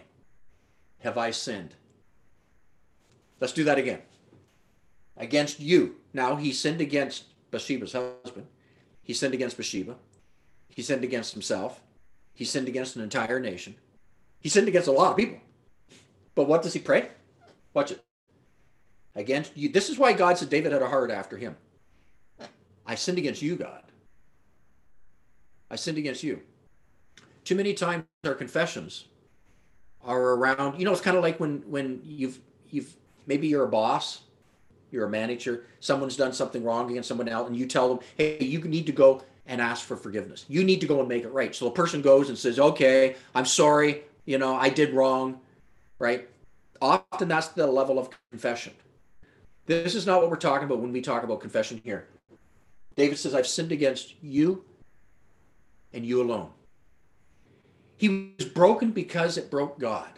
have 0.99 1.17
I 1.17 1.31
sinned. 1.31 1.75
Let's 3.39 3.53
do 3.53 3.63
that 3.63 3.77
again. 3.77 4.01
Against 5.15 5.59
you. 5.59 5.95
Now 6.13 6.35
he 6.35 6.51
sinned 6.51 6.81
against 6.81 7.25
Bathsheba's 7.51 7.93
husband. 7.93 8.47
He 9.07 9.13
sinned 9.13 9.33
against 9.33 9.55
Bathsheba. 9.55 9.95
He 10.67 10.81
sinned 10.81 11.05
against 11.05 11.31
himself. 11.31 11.81
He 12.33 12.43
sinned 12.43 12.67
against 12.67 12.97
an 12.97 13.01
entire 13.01 13.39
nation. 13.39 13.75
He 14.41 14.49
sinned 14.49 14.67
against 14.67 14.89
a 14.89 14.91
lot 14.91 15.11
of 15.11 15.17
people. 15.17 15.39
But 16.35 16.49
what 16.49 16.61
does 16.61 16.73
he 16.73 16.79
pray? 16.79 17.07
Watch 17.73 17.91
it 17.91 18.03
against 19.15 19.55
you. 19.55 19.69
This 19.69 19.89
is 19.89 19.97
why 19.97 20.11
God 20.11 20.37
said 20.37 20.49
David 20.49 20.73
had 20.73 20.81
a 20.81 20.89
heart 20.89 21.09
after 21.09 21.37
him. 21.37 21.55
I 22.85 22.95
sinned 22.95 23.17
against 23.17 23.41
you, 23.41 23.55
God. 23.55 23.81
I 25.71 25.77
sinned 25.77 25.97
against 25.97 26.21
you. 26.21 26.41
Too 27.45 27.55
many 27.55 27.73
times 27.73 28.03
our 28.25 28.35
confessions 28.35 29.05
are 30.03 30.33
around, 30.33 30.79
you 30.79 30.85
know, 30.85 30.91
it's 30.91 31.01
kind 31.01 31.15
of 31.15 31.23
like 31.23 31.39
when 31.39 31.63
when 31.65 32.01
you've 32.03 32.39
you've 32.69 32.93
maybe 33.25 33.47
you're 33.47 33.63
a 33.63 33.69
boss, 33.69 34.23
you're 34.91 35.05
a 35.05 35.09
manager, 35.09 35.65
someone's 35.79 36.15
done 36.15 36.33
something 36.33 36.63
wrong 36.63 36.89
against 36.89 37.09
someone 37.09 37.27
else, 37.27 37.47
and 37.47 37.57
you 37.57 37.65
tell 37.65 37.89
them, 37.89 37.99
hey, 38.17 38.43
you 38.43 38.59
need 38.61 38.85
to 38.85 38.91
go 38.91 39.23
and 39.45 39.61
ask 39.61 39.85
for 39.85 39.95
forgiveness. 39.95 40.45
You 40.47 40.63
need 40.63 40.81
to 40.81 40.87
go 40.87 40.99
and 40.99 41.07
make 41.07 41.23
it 41.23 41.29
right. 41.29 41.55
So 41.55 41.67
a 41.67 41.71
person 41.71 42.01
goes 42.01 42.29
and 42.29 42.37
says, 42.37 42.59
okay, 42.59 43.15
I'm 43.33 43.45
sorry, 43.45 44.03
you 44.25 44.37
know, 44.37 44.55
I 44.55 44.69
did 44.69 44.93
wrong, 44.93 45.39
right? 45.99 46.27
Often 46.81 47.27
that's 47.27 47.47
the 47.49 47.65
level 47.65 47.97
of 47.97 48.09
confession. 48.31 48.73
This 49.65 49.95
is 49.95 50.05
not 50.05 50.21
what 50.21 50.29
we're 50.29 50.37
talking 50.37 50.65
about 50.65 50.79
when 50.79 50.91
we 50.91 51.01
talk 51.01 51.23
about 51.23 51.41
confession 51.41 51.81
here. 51.83 52.07
David 52.95 53.17
says, 53.17 53.35
I've 53.35 53.47
sinned 53.47 53.71
against 53.71 54.15
you 54.21 54.63
and 55.93 56.05
you 56.05 56.21
alone. 56.21 56.49
He 57.97 58.33
was 58.37 58.47
broken 58.47 58.91
because 58.91 59.37
it 59.37 59.49
broke 59.49 59.79
God. 59.79 60.09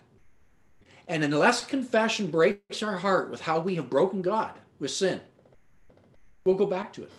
And 1.10 1.24
unless 1.24 1.66
confession 1.66 2.28
breaks 2.28 2.84
our 2.84 2.98
heart 2.98 3.32
with 3.32 3.42
how 3.42 3.60
we 3.60 3.76
have 3.76 3.90
broken 3.90 4.22
God 4.22 4.54
with 4.80 4.92
sin, 4.92 5.20
we'll 6.46 6.56
go 6.56 6.68
back 6.68 6.94
to 6.94 7.04
it. 7.04 7.12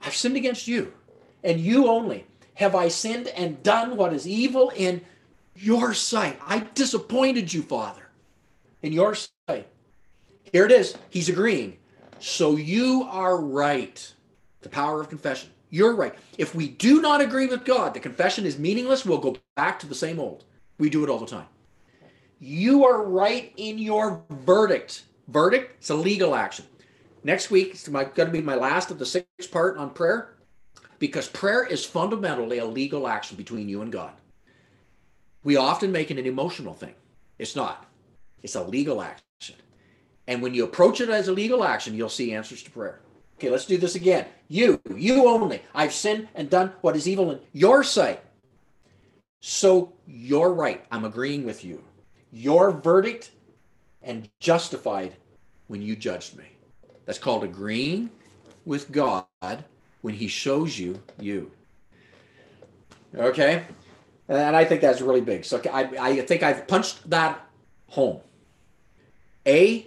I've 0.00 0.14
sinned 0.14 0.36
against 0.36 0.68
you, 0.68 0.92
and 1.42 1.60
you 1.60 1.88
only. 1.88 2.24
Have 2.54 2.76
I 2.76 2.86
sinned 2.86 3.26
and 3.28 3.60
done 3.64 3.96
what 3.96 4.12
is 4.12 4.28
evil 4.28 4.70
in 4.76 5.00
your 5.56 5.92
sight? 5.92 6.38
I 6.46 6.60
disappointed 6.74 7.52
you, 7.52 7.62
Father, 7.62 8.08
in 8.80 8.92
your 8.92 9.16
sight. 9.16 9.66
Here 10.52 10.66
it 10.66 10.72
is. 10.72 10.96
He's 11.10 11.28
agreeing. 11.28 11.76
So 12.20 12.54
you 12.54 13.08
are 13.10 13.38
right. 13.38 14.12
The 14.60 14.68
power 14.68 15.00
of 15.00 15.08
confession. 15.08 15.50
You're 15.68 15.96
right. 15.96 16.14
If 16.38 16.54
we 16.54 16.68
do 16.68 17.02
not 17.02 17.20
agree 17.20 17.46
with 17.46 17.64
God, 17.64 17.92
the 17.92 18.00
confession 18.00 18.46
is 18.46 18.56
meaningless. 18.56 19.04
We'll 19.04 19.18
go 19.18 19.36
back 19.56 19.80
to 19.80 19.88
the 19.88 19.96
same 19.96 20.20
old. 20.20 20.44
We 20.78 20.88
do 20.88 21.02
it 21.02 21.10
all 21.10 21.18
the 21.18 21.26
time. 21.26 21.46
You 22.38 22.84
are 22.84 23.04
right 23.04 23.52
in 23.56 23.78
your 23.78 24.22
verdict. 24.30 25.04
Verdict, 25.28 25.76
it's 25.78 25.90
a 25.90 25.94
legal 25.94 26.34
action. 26.34 26.66
Next 27.24 27.50
week 27.50 27.74
is 27.74 27.88
going 27.88 28.12
to 28.14 28.26
be 28.26 28.42
my 28.42 28.54
last 28.54 28.90
of 28.90 28.98
the 28.98 29.06
six 29.06 29.26
part 29.50 29.76
on 29.78 29.90
prayer 29.90 30.36
because 30.98 31.28
prayer 31.28 31.64
is 31.64 31.84
fundamentally 31.84 32.58
a 32.58 32.64
legal 32.64 33.08
action 33.08 33.36
between 33.36 33.68
you 33.68 33.82
and 33.82 33.90
God. 33.90 34.12
We 35.42 35.56
often 35.56 35.92
make 35.92 36.10
it 36.10 36.18
an 36.18 36.26
emotional 36.26 36.74
thing. 36.74 36.94
It's 37.38 37.56
not, 37.56 37.86
it's 38.42 38.54
a 38.54 38.62
legal 38.62 39.02
action. 39.02 39.56
And 40.26 40.42
when 40.42 40.54
you 40.54 40.64
approach 40.64 41.00
it 41.00 41.08
as 41.08 41.28
a 41.28 41.32
legal 41.32 41.64
action, 41.64 41.94
you'll 41.94 42.08
see 42.08 42.34
answers 42.34 42.62
to 42.64 42.70
prayer. 42.70 43.00
Okay, 43.38 43.50
let's 43.50 43.66
do 43.66 43.76
this 43.76 43.94
again. 43.94 44.26
You, 44.48 44.80
you 44.94 45.28
only. 45.28 45.62
I've 45.74 45.92
sinned 45.92 46.28
and 46.34 46.48
done 46.48 46.72
what 46.80 46.96
is 46.96 47.06
evil 47.06 47.30
in 47.30 47.40
your 47.52 47.84
sight. 47.84 48.22
So 49.40 49.92
you're 50.06 50.52
right. 50.52 50.84
I'm 50.90 51.04
agreeing 51.04 51.44
with 51.44 51.64
you. 51.64 51.82
Your 52.36 52.70
verdict 52.70 53.30
and 54.02 54.28
justified 54.40 55.14
when 55.68 55.80
you 55.80 55.96
judged 55.96 56.36
me. 56.36 56.44
That's 57.06 57.18
called 57.18 57.42
agreeing 57.44 58.10
with 58.66 58.92
God 58.92 59.24
when 60.02 60.12
he 60.12 60.28
shows 60.28 60.78
you 60.78 61.00
you. 61.18 61.50
Okay? 63.14 63.64
And 64.28 64.54
I 64.54 64.66
think 64.66 64.82
that's 64.82 65.00
really 65.00 65.22
big. 65.22 65.46
So 65.46 65.62
I, 65.72 65.84
I 65.98 66.20
think 66.20 66.42
I've 66.42 66.68
punched 66.68 67.08
that 67.08 67.40
home. 67.88 68.20
A, 69.46 69.86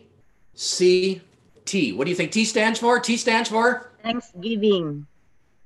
C, 0.55 1.21
T. 1.65 1.93
What 1.93 2.05
do 2.05 2.09
you 2.09 2.15
think 2.15 2.31
T 2.31 2.45
stands 2.45 2.79
for? 2.79 2.99
T 2.99 3.15
stands 3.17 3.49
for? 3.49 3.91
Thanksgiving. 4.01 5.05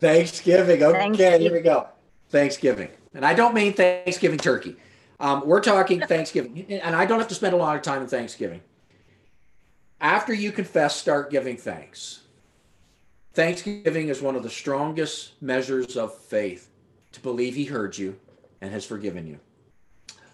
Thanksgiving. 0.02 0.84
Okay, 0.84 1.00
Thanksgiving. 1.00 1.41
here 1.41 1.54
we 1.54 1.62
go. 1.62 1.88
Thanksgiving. 2.28 2.89
And 3.13 3.26
I 3.26 3.34
don't 3.34 3.54
mean 3.54 3.72
Thanksgiving 3.72 4.39
turkey. 4.39 4.76
Um, 5.19 5.43
we're 5.45 5.62
talking 5.62 6.02
Thanksgiving. 6.02 6.65
And 6.69 6.95
I 6.95 7.06
don't 7.06 7.19
have 7.19 7.28
to 7.30 7.36
spend 7.36 7.54
a 7.54 7.58
lot 7.58 7.76
of 7.76 7.82
time 7.82 8.02
in 8.02 8.08
Thanksgiving. 8.08 8.62
After 10.02 10.34
you 10.34 10.52
confess, 10.52 10.95
start 10.95 11.32
giving 11.32 11.56
thanks. 11.56 12.21
Thanksgiving 13.34 14.10
is 14.10 14.21
one 14.21 14.36
of 14.36 14.43
the 14.43 14.49
strongest 14.49 15.41
measures 15.41 15.97
of 15.97 16.15
faith 16.15 16.69
to 17.13 17.19
believe 17.21 17.56
he 17.56 17.65
heard 17.65 17.97
you 17.97 18.19
and 18.62 18.71
has 18.71 18.86
forgiven 18.86 19.26
you. 19.26 19.39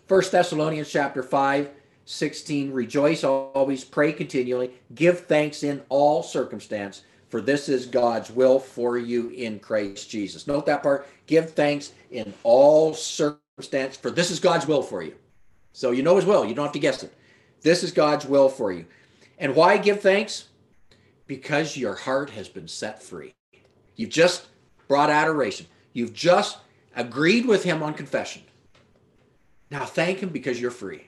First 0.08 0.32
Thessalonians 0.32 0.92
chapter 0.92 1.22
5, 1.22 1.70
16, 2.06 2.72
rejoice 2.72 3.24
always, 3.24 3.84
pray 3.84 4.12
continually, 4.12 4.72
give 4.96 5.22
thanks 5.28 5.62
in 5.64 5.82
all 5.90 6.24
circumstance, 6.24 7.04
for 7.30 7.40
this 7.40 7.70
is 7.70 7.86
God's 7.86 8.32
will 8.32 8.60
for 8.60 8.98
you 8.98 9.30
in 9.30 9.60
Christ 9.60 10.10
Jesus. 10.10 10.48
Note 10.48 10.66
that 10.66 10.82
part, 10.82 11.08
give 11.28 11.52
thanks 11.52 11.94
in 12.10 12.34
all 12.44 12.96
circumstance, 13.60 13.98
for 13.98 14.10
this 14.10 14.32
is 14.32 14.40
God's 14.40 14.66
will 14.66 14.82
for 14.82 15.04
you. 15.04 15.16
So 15.74 15.92
you 15.92 16.02
know 16.02 16.16
his 16.16 16.26
will, 16.26 16.46
you 16.46 16.56
don't 16.56 16.66
have 16.66 16.74
to 16.74 16.80
guess 16.80 17.04
it. 17.04 17.14
This 17.62 17.84
is 17.84 17.92
God's 17.92 18.26
will 18.26 18.48
for 18.48 18.72
you. 18.72 18.86
And 19.38 19.56
why 19.56 19.78
give 19.78 20.02
thanks? 20.02 20.48
Because 21.28 21.76
your 21.76 21.94
heart 21.94 22.30
has 22.32 22.48
been 22.48 22.68
set 22.68 23.04
free. 23.04 23.34
You've 23.96 24.10
just 24.10 24.48
brought 24.88 25.10
adoration. 25.10 25.68
You've 25.94 26.14
just 26.14 26.58
agreed 26.96 27.46
with 27.46 27.64
him 27.64 27.84
on 27.84 27.94
confession. 27.94 28.44
Now 29.70 29.86
thank 29.86 30.20
him 30.20 30.30
because 30.30 30.60
you're 30.60 30.72
free. 30.72 31.06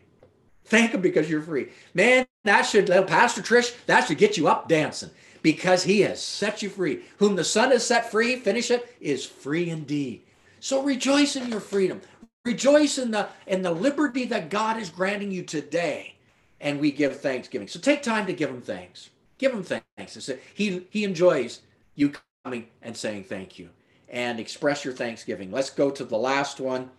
Thank 0.66 0.92
him 0.92 1.02
because 1.02 1.30
you're 1.30 1.42
free. 1.42 1.70
Man, 1.94 2.26
that 2.44 2.64
should, 2.64 2.88
Pastor 3.08 3.42
Trish, 3.42 3.74
that 3.86 4.08
should 4.08 4.18
get 4.18 4.38
you 4.38 4.48
up 4.48 4.68
dancing 4.68 5.10
because 5.42 5.84
he 5.84 6.02
has 6.02 6.22
set 6.22 6.62
you 6.62 6.70
free. 6.70 7.04
Whom 7.18 7.36
the 7.36 7.44
Son 7.44 7.72
has 7.72 7.86
set 7.86 8.12
free, 8.12 8.36
finish 8.36 8.72
it, 8.72 8.96
is 9.00 9.26
free 9.26 9.70
indeed. 9.70 10.24
So 10.60 10.84
rejoice 10.84 11.36
in 11.36 11.50
your 11.50 11.60
freedom. 11.60 12.02
Rejoice 12.46 12.98
in 12.98 13.12
the 13.12 13.28
in 13.48 13.62
the 13.62 13.72
liberty 13.72 14.26
that 14.26 14.50
God 14.50 14.78
is 14.78 14.90
granting 14.90 15.32
you 15.32 15.44
today. 15.44 16.16
And 16.60 16.80
we 16.80 16.92
give 16.92 17.20
thanksgiving. 17.20 17.68
So 17.68 17.80
take 17.80 18.04
time 18.04 18.28
to 18.28 18.34
give 18.34 18.50
him 18.50 18.62
thanks. 18.62 19.10
Give 19.38 19.54
him 19.54 19.64
thanks. 19.64 20.30
He 20.54 20.88
he 20.90 21.04
enjoys 21.04 21.62
you 21.96 22.14
coming 22.44 22.68
and 22.82 22.96
saying 22.96 23.26
thank 23.26 23.60
you. 23.60 23.70
And 24.10 24.40
express 24.40 24.84
your 24.84 24.94
thanksgiving. 24.94 25.52
Let's 25.52 25.70
go 25.70 25.90
to 25.92 26.04
the 26.04 26.18
last 26.18 26.60
one. 26.60 26.90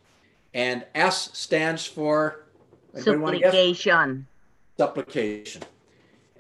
And 0.55 0.85
S 0.95 1.31
stands 1.33 1.87
for 1.87 2.45
Supplication. 2.95 4.27
Supplication. 4.77 5.63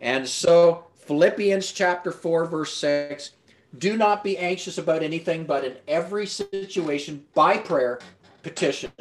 And 0.01 0.29
so 0.29 0.87
Philippians 0.97 1.73
chapter 1.73 2.13
4, 2.13 2.47
verse 2.47 2.75
6 2.77 3.33
do 3.79 3.97
not 3.97 4.23
be 4.23 4.37
anxious 4.37 4.77
about 4.77 5.03
anything, 5.03 5.45
but 5.45 5.65
in 5.65 5.77
every 5.89 6.27
situation, 6.27 7.25
by 7.35 7.57
prayer, 7.57 8.01
petition, 8.43 8.93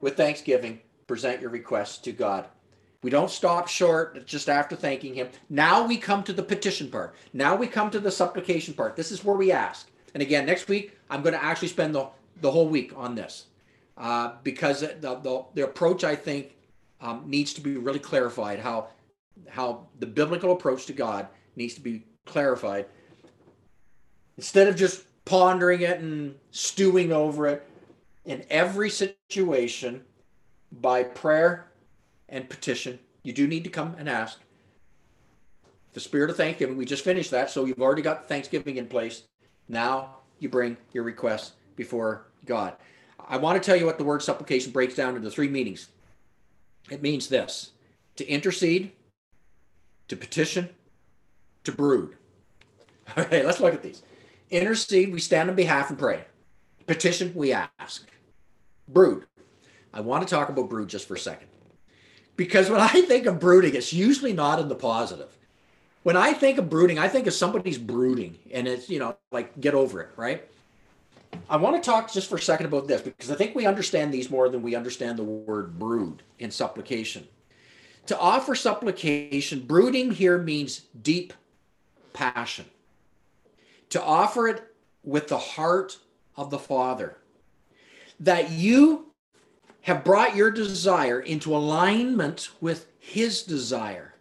with 0.00 0.16
thanksgiving, 0.16 0.80
present 1.06 1.40
your 1.40 1.50
requests 1.50 1.98
to 1.98 2.12
God. 2.12 2.46
We 3.02 3.10
don't 3.10 3.30
stop 3.30 3.68
short 3.68 4.26
just 4.26 4.48
after 4.48 4.74
thanking 4.74 5.14
Him. 5.14 5.28
Now 5.48 5.86
we 5.86 5.96
come 5.96 6.22
to 6.24 6.32
the 6.32 6.42
petition 6.42 6.90
part. 6.90 7.14
Now 7.32 7.54
we 7.54 7.66
come 7.66 7.90
to 7.90 8.00
the 8.00 8.10
supplication 8.10 8.74
part. 8.74 8.96
This 8.96 9.12
is 9.12 9.24
where 9.24 9.36
we 9.36 9.52
ask. 9.52 9.88
And 10.14 10.22
again, 10.22 10.46
next 10.46 10.68
week, 10.68 10.98
I'm 11.08 11.22
going 11.22 11.34
to 11.34 11.42
actually 11.42 11.68
spend 11.68 11.94
the, 11.94 12.08
the 12.40 12.50
whole 12.50 12.68
week 12.68 12.92
on 12.96 13.14
this 13.14 13.46
uh, 13.96 14.32
because 14.42 14.80
the, 14.80 14.96
the, 15.00 15.44
the 15.54 15.64
approach, 15.64 16.02
I 16.02 16.16
think, 16.16 16.56
um, 17.00 17.24
needs 17.26 17.52
to 17.54 17.60
be 17.60 17.76
really 17.76 17.98
clarified 17.98 18.58
how 18.58 18.88
how 19.48 19.86
the 20.00 20.06
biblical 20.06 20.52
approach 20.52 20.86
to 20.86 20.92
God 20.92 21.28
needs 21.54 21.74
to 21.74 21.80
be 21.80 22.04
clarified 22.26 22.86
instead 24.36 24.66
of 24.66 24.76
just 24.76 25.04
pondering 25.24 25.82
it 25.82 26.00
and 26.00 26.34
stewing 26.50 27.12
over 27.12 27.46
it 27.46 27.67
in 28.28 28.44
every 28.50 28.90
situation 28.90 30.04
by 30.70 31.02
prayer 31.02 31.72
and 32.28 32.48
petition 32.48 32.98
you 33.22 33.32
do 33.32 33.46
need 33.46 33.64
to 33.64 33.70
come 33.70 33.96
and 33.98 34.08
ask 34.08 34.38
the 35.94 36.00
spirit 36.00 36.30
of 36.30 36.36
thanksgiving 36.36 36.76
we 36.76 36.84
just 36.84 37.04
finished 37.04 37.30
that 37.30 37.50
so 37.50 37.64
you've 37.64 37.80
already 37.80 38.02
got 38.02 38.28
thanksgiving 38.28 38.76
in 38.76 38.86
place 38.86 39.22
now 39.68 40.16
you 40.38 40.48
bring 40.48 40.76
your 40.92 41.04
requests 41.04 41.52
before 41.74 42.26
god 42.44 42.74
i 43.28 43.36
want 43.36 43.60
to 43.60 43.66
tell 43.66 43.76
you 43.76 43.86
what 43.86 43.98
the 43.98 44.04
word 44.04 44.22
supplication 44.22 44.70
breaks 44.70 44.94
down 44.94 45.16
into 45.16 45.30
three 45.30 45.48
meanings 45.48 45.88
it 46.90 47.02
means 47.02 47.28
this 47.28 47.72
to 48.16 48.26
intercede, 48.26 48.92
to 50.08 50.16
petition, 50.16 50.70
to 51.64 51.72
brood. 51.72 52.14
Okay, 53.16 53.42
let's 53.42 53.58
look 53.58 53.72
at 53.72 53.82
these. 53.82 54.02
Intercede, 54.50 55.10
we 55.10 55.18
stand 55.18 55.48
on 55.48 55.56
behalf 55.56 55.88
and 55.88 55.98
pray. 55.98 56.24
Petition, 56.86 57.32
we 57.34 57.54
ask. 57.54 58.06
Brood. 58.88 59.24
I 59.92 60.00
want 60.00 60.26
to 60.26 60.34
talk 60.34 60.48
about 60.48 60.68
brood 60.68 60.88
just 60.88 61.06
for 61.06 61.14
a 61.14 61.18
second. 61.18 61.48
Because 62.36 62.70
when 62.70 62.80
I 62.94 63.02
think 63.02 63.26
of 63.26 63.40
brooding, 63.40 63.74
it's 63.74 63.92
usually 63.92 64.32
not 64.32 64.58
in 64.58 64.68
the 64.68 64.74
positive. 64.74 65.36
When 66.02 66.16
I 66.16 66.32
think 66.32 66.58
of 66.58 66.70
brooding, 66.70 66.98
I 66.98 67.08
think 67.08 67.26
of 67.26 67.34
somebody's 67.34 67.78
brooding 67.78 68.38
and 68.52 68.66
it's, 68.66 68.88
you 68.88 68.98
know, 68.98 69.16
like 69.30 69.60
get 69.60 69.74
over 69.74 70.00
it, 70.00 70.10
right? 70.16 70.48
I 71.50 71.56
want 71.56 71.82
to 71.82 71.90
talk 71.90 72.10
just 72.10 72.30
for 72.30 72.36
a 72.36 72.40
second 72.40 72.66
about 72.66 72.88
this 72.88 73.02
because 73.02 73.30
I 73.30 73.34
think 73.34 73.54
we 73.54 73.66
understand 73.66 74.12
these 74.12 74.30
more 74.30 74.48
than 74.48 74.62
we 74.62 74.74
understand 74.74 75.18
the 75.18 75.24
word 75.24 75.78
brood 75.78 76.22
in 76.38 76.50
supplication. 76.50 77.26
To 78.06 78.18
offer 78.18 78.54
supplication, 78.54 79.60
brooding 79.60 80.12
here 80.12 80.38
means 80.38 80.86
deep 81.02 81.34
passion. 82.14 82.64
To 83.90 84.02
offer 84.02 84.48
it 84.48 84.62
with 85.04 85.28
the 85.28 85.38
heart 85.38 85.98
of 86.36 86.50
the 86.50 86.58
Father. 86.58 87.18
That 88.20 88.50
you 88.50 89.06
have 89.82 90.04
brought 90.04 90.36
your 90.36 90.50
desire 90.50 91.20
into 91.20 91.56
alignment 91.56 92.50
with 92.60 92.86
His 92.98 93.42
desire. 93.42 94.14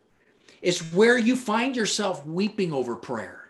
It's 0.61 0.79
where 0.93 1.17
you 1.17 1.35
find 1.35 1.75
yourself 1.75 2.25
weeping 2.25 2.73
over 2.73 2.95
prayer 2.95 3.47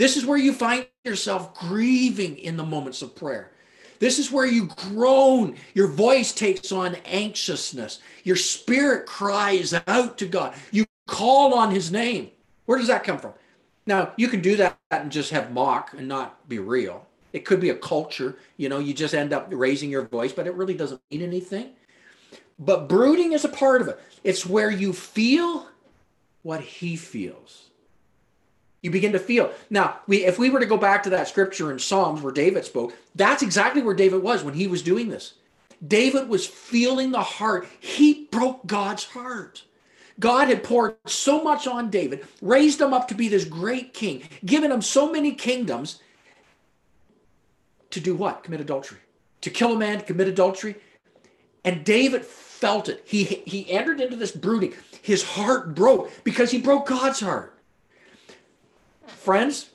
this 0.00 0.16
is 0.16 0.24
where 0.24 0.38
you 0.38 0.54
find 0.54 0.86
yourself 1.04 1.52
grieving 1.52 2.38
in 2.38 2.56
the 2.56 2.64
moments 2.64 3.02
of 3.02 3.14
prayer. 3.14 3.52
This 3.98 4.18
is 4.18 4.32
where 4.32 4.46
you 4.46 4.66
groan. 4.68 5.56
Your 5.74 5.88
voice 5.88 6.32
takes 6.32 6.72
on 6.72 6.94
anxiousness. 7.04 8.00
Your 8.24 8.36
spirit 8.36 9.04
cries 9.04 9.74
out 9.86 10.16
to 10.16 10.26
God. 10.26 10.54
You 10.70 10.86
call 11.06 11.52
on 11.52 11.70
his 11.70 11.92
name. 11.92 12.30
Where 12.64 12.78
does 12.78 12.86
that 12.86 13.04
come 13.04 13.18
from? 13.18 13.34
Now, 13.84 14.14
you 14.16 14.28
can 14.28 14.40
do 14.40 14.56
that 14.56 14.78
and 14.90 15.12
just 15.12 15.32
have 15.32 15.52
mock 15.52 15.92
and 15.92 16.08
not 16.08 16.48
be 16.48 16.58
real. 16.58 17.06
It 17.32 17.44
could 17.44 17.60
be 17.60 17.70
a 17.70 17.74
culture. 17.74 18.36
You 18.56 18.68
know, 18.68 18.78
you 18.78 18.94
just 18.94 19.14
end 19.14 19.32
up 19.32 19.48
raising 19.50 19.90
your 19.90 20.02
voice, 20.02 20.32
but 20.32 20.46
it 20.46 20.54
really 20.54 20.74
doesn't 20.74 21.00
mean 21.10 21.22
anything. 21.22 21.70
But 22.58 22.88
brooding 22.88 23.32
is 23.32 23.44
a 23.44 23.48
part 23.48 23.80
of 23.80 23.88
it. 23.88 23.98
It's 24.22 24.44
where 24.44 24.70
you 24.70 24.92
feel 24.92 25.66
what 26.42 26.60
he 26.60 26.96
feels. 26.96 27.70
You 28.82 28.90
begin 28.90 29.12
to 29.12 29.18
feel. 29.18 29.52
Now, 29.68 30.00
we, 30.06 30.24
if 30.24 30.38
we 30.38 30.50
were 30.50 30.60
to 30.60 30.66
go 30.66 30.76
back 30.76 31.02
to 31.02 31.10
that 31.10 31.28
scripture 31.28 31.70
in 31.70 31.78
Psalms 31.78 32.22
where 32.22 32.32
David 32.32 32.64
spoke, 32.64 32.94
that's 33.14 33.42
exactly 33.42 33.82
where 33.82 33.94
David 33.94 34.22
was 34.22 34.42
when 34.42 34.54
he 34.54 34.66
was 34.66 34.82
doing 34.82 35.08
this. 35.08 35.34
David 35.86 36.28
was 36.28 36.46
feeling 36.46 37.10
the 37.10 37.22
heart. 37.22 37.66
He 37.78 38.26
broke 38.30 38.66
God's 38.66 39.04
heart. 39.04 39.64
God 40.18 40.48
had 40.48 40.62
poured 40.62 40.96
so 41.06 41.42
much 41.42 41.66
on 41.66 41.90
David, 41.90 42.26
raised 42.42 42.80
him 42.80 42.92
up 42.92 43.08
to 43.08 43.14
be 43.14 43.28
this 43.28 43.46
great 43.46 43.94
king, 43.94 44.22
given 44.44 44.70
him 44.70 44.82
so 44.82 45.10
many 45.10 45.32
kingdoms 45.32 46.00
to 47.90 48.00
do 48.00 48.14
what? 48.14 48.44
Commit 48.44 48.60
adultery. 48.60 48.98
To 49.42 49.50
kill 49.50 49.74
a 49.74 49.78
man, 49.78 50.00
commit 50.02 50.28
adultery. 50.28 50.76
And 51.64 51.84
David 51.84 52.24
felt 52.24 52.88
it. 52.88 53.02
He, 53.06 53.24
he 53.24 53.70
entered 53.70 54.00
into 54.00 54.16
this 54.16 54.32
brooding. 54.32 54.74
His 55.02 55.22
heart 55.22 55.74
broke 55.74 56.10
because 56.24 56.50
he 56.50 56.58
broke 56.58 56.86
God's 56.86 57.20
heart. 57.20 57.58
Friends, 59.06 59.70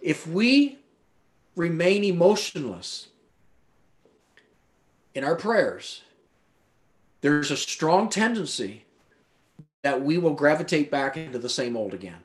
if 0.00 0.26
we 0.26 0.78
remain 1.54 2.04
emotionless 2.04 3.08
in 5.14 5.24
our 5.24 5.36
prayers, 5.36 6.02
there's 7.20 7.50
a 7.50 7.56
strong 7.56 8.08
tendency 8.08 8.84
that 9.82 10.02
we 10.02 10.18
will 10.18 10.34
gravitate 10.34 10.90
back 10.90 11.16
into 11.16 11.38
the 11.38 11.48
same 11.48 11.76
old 11.76 11.94
again. 11.94 12.22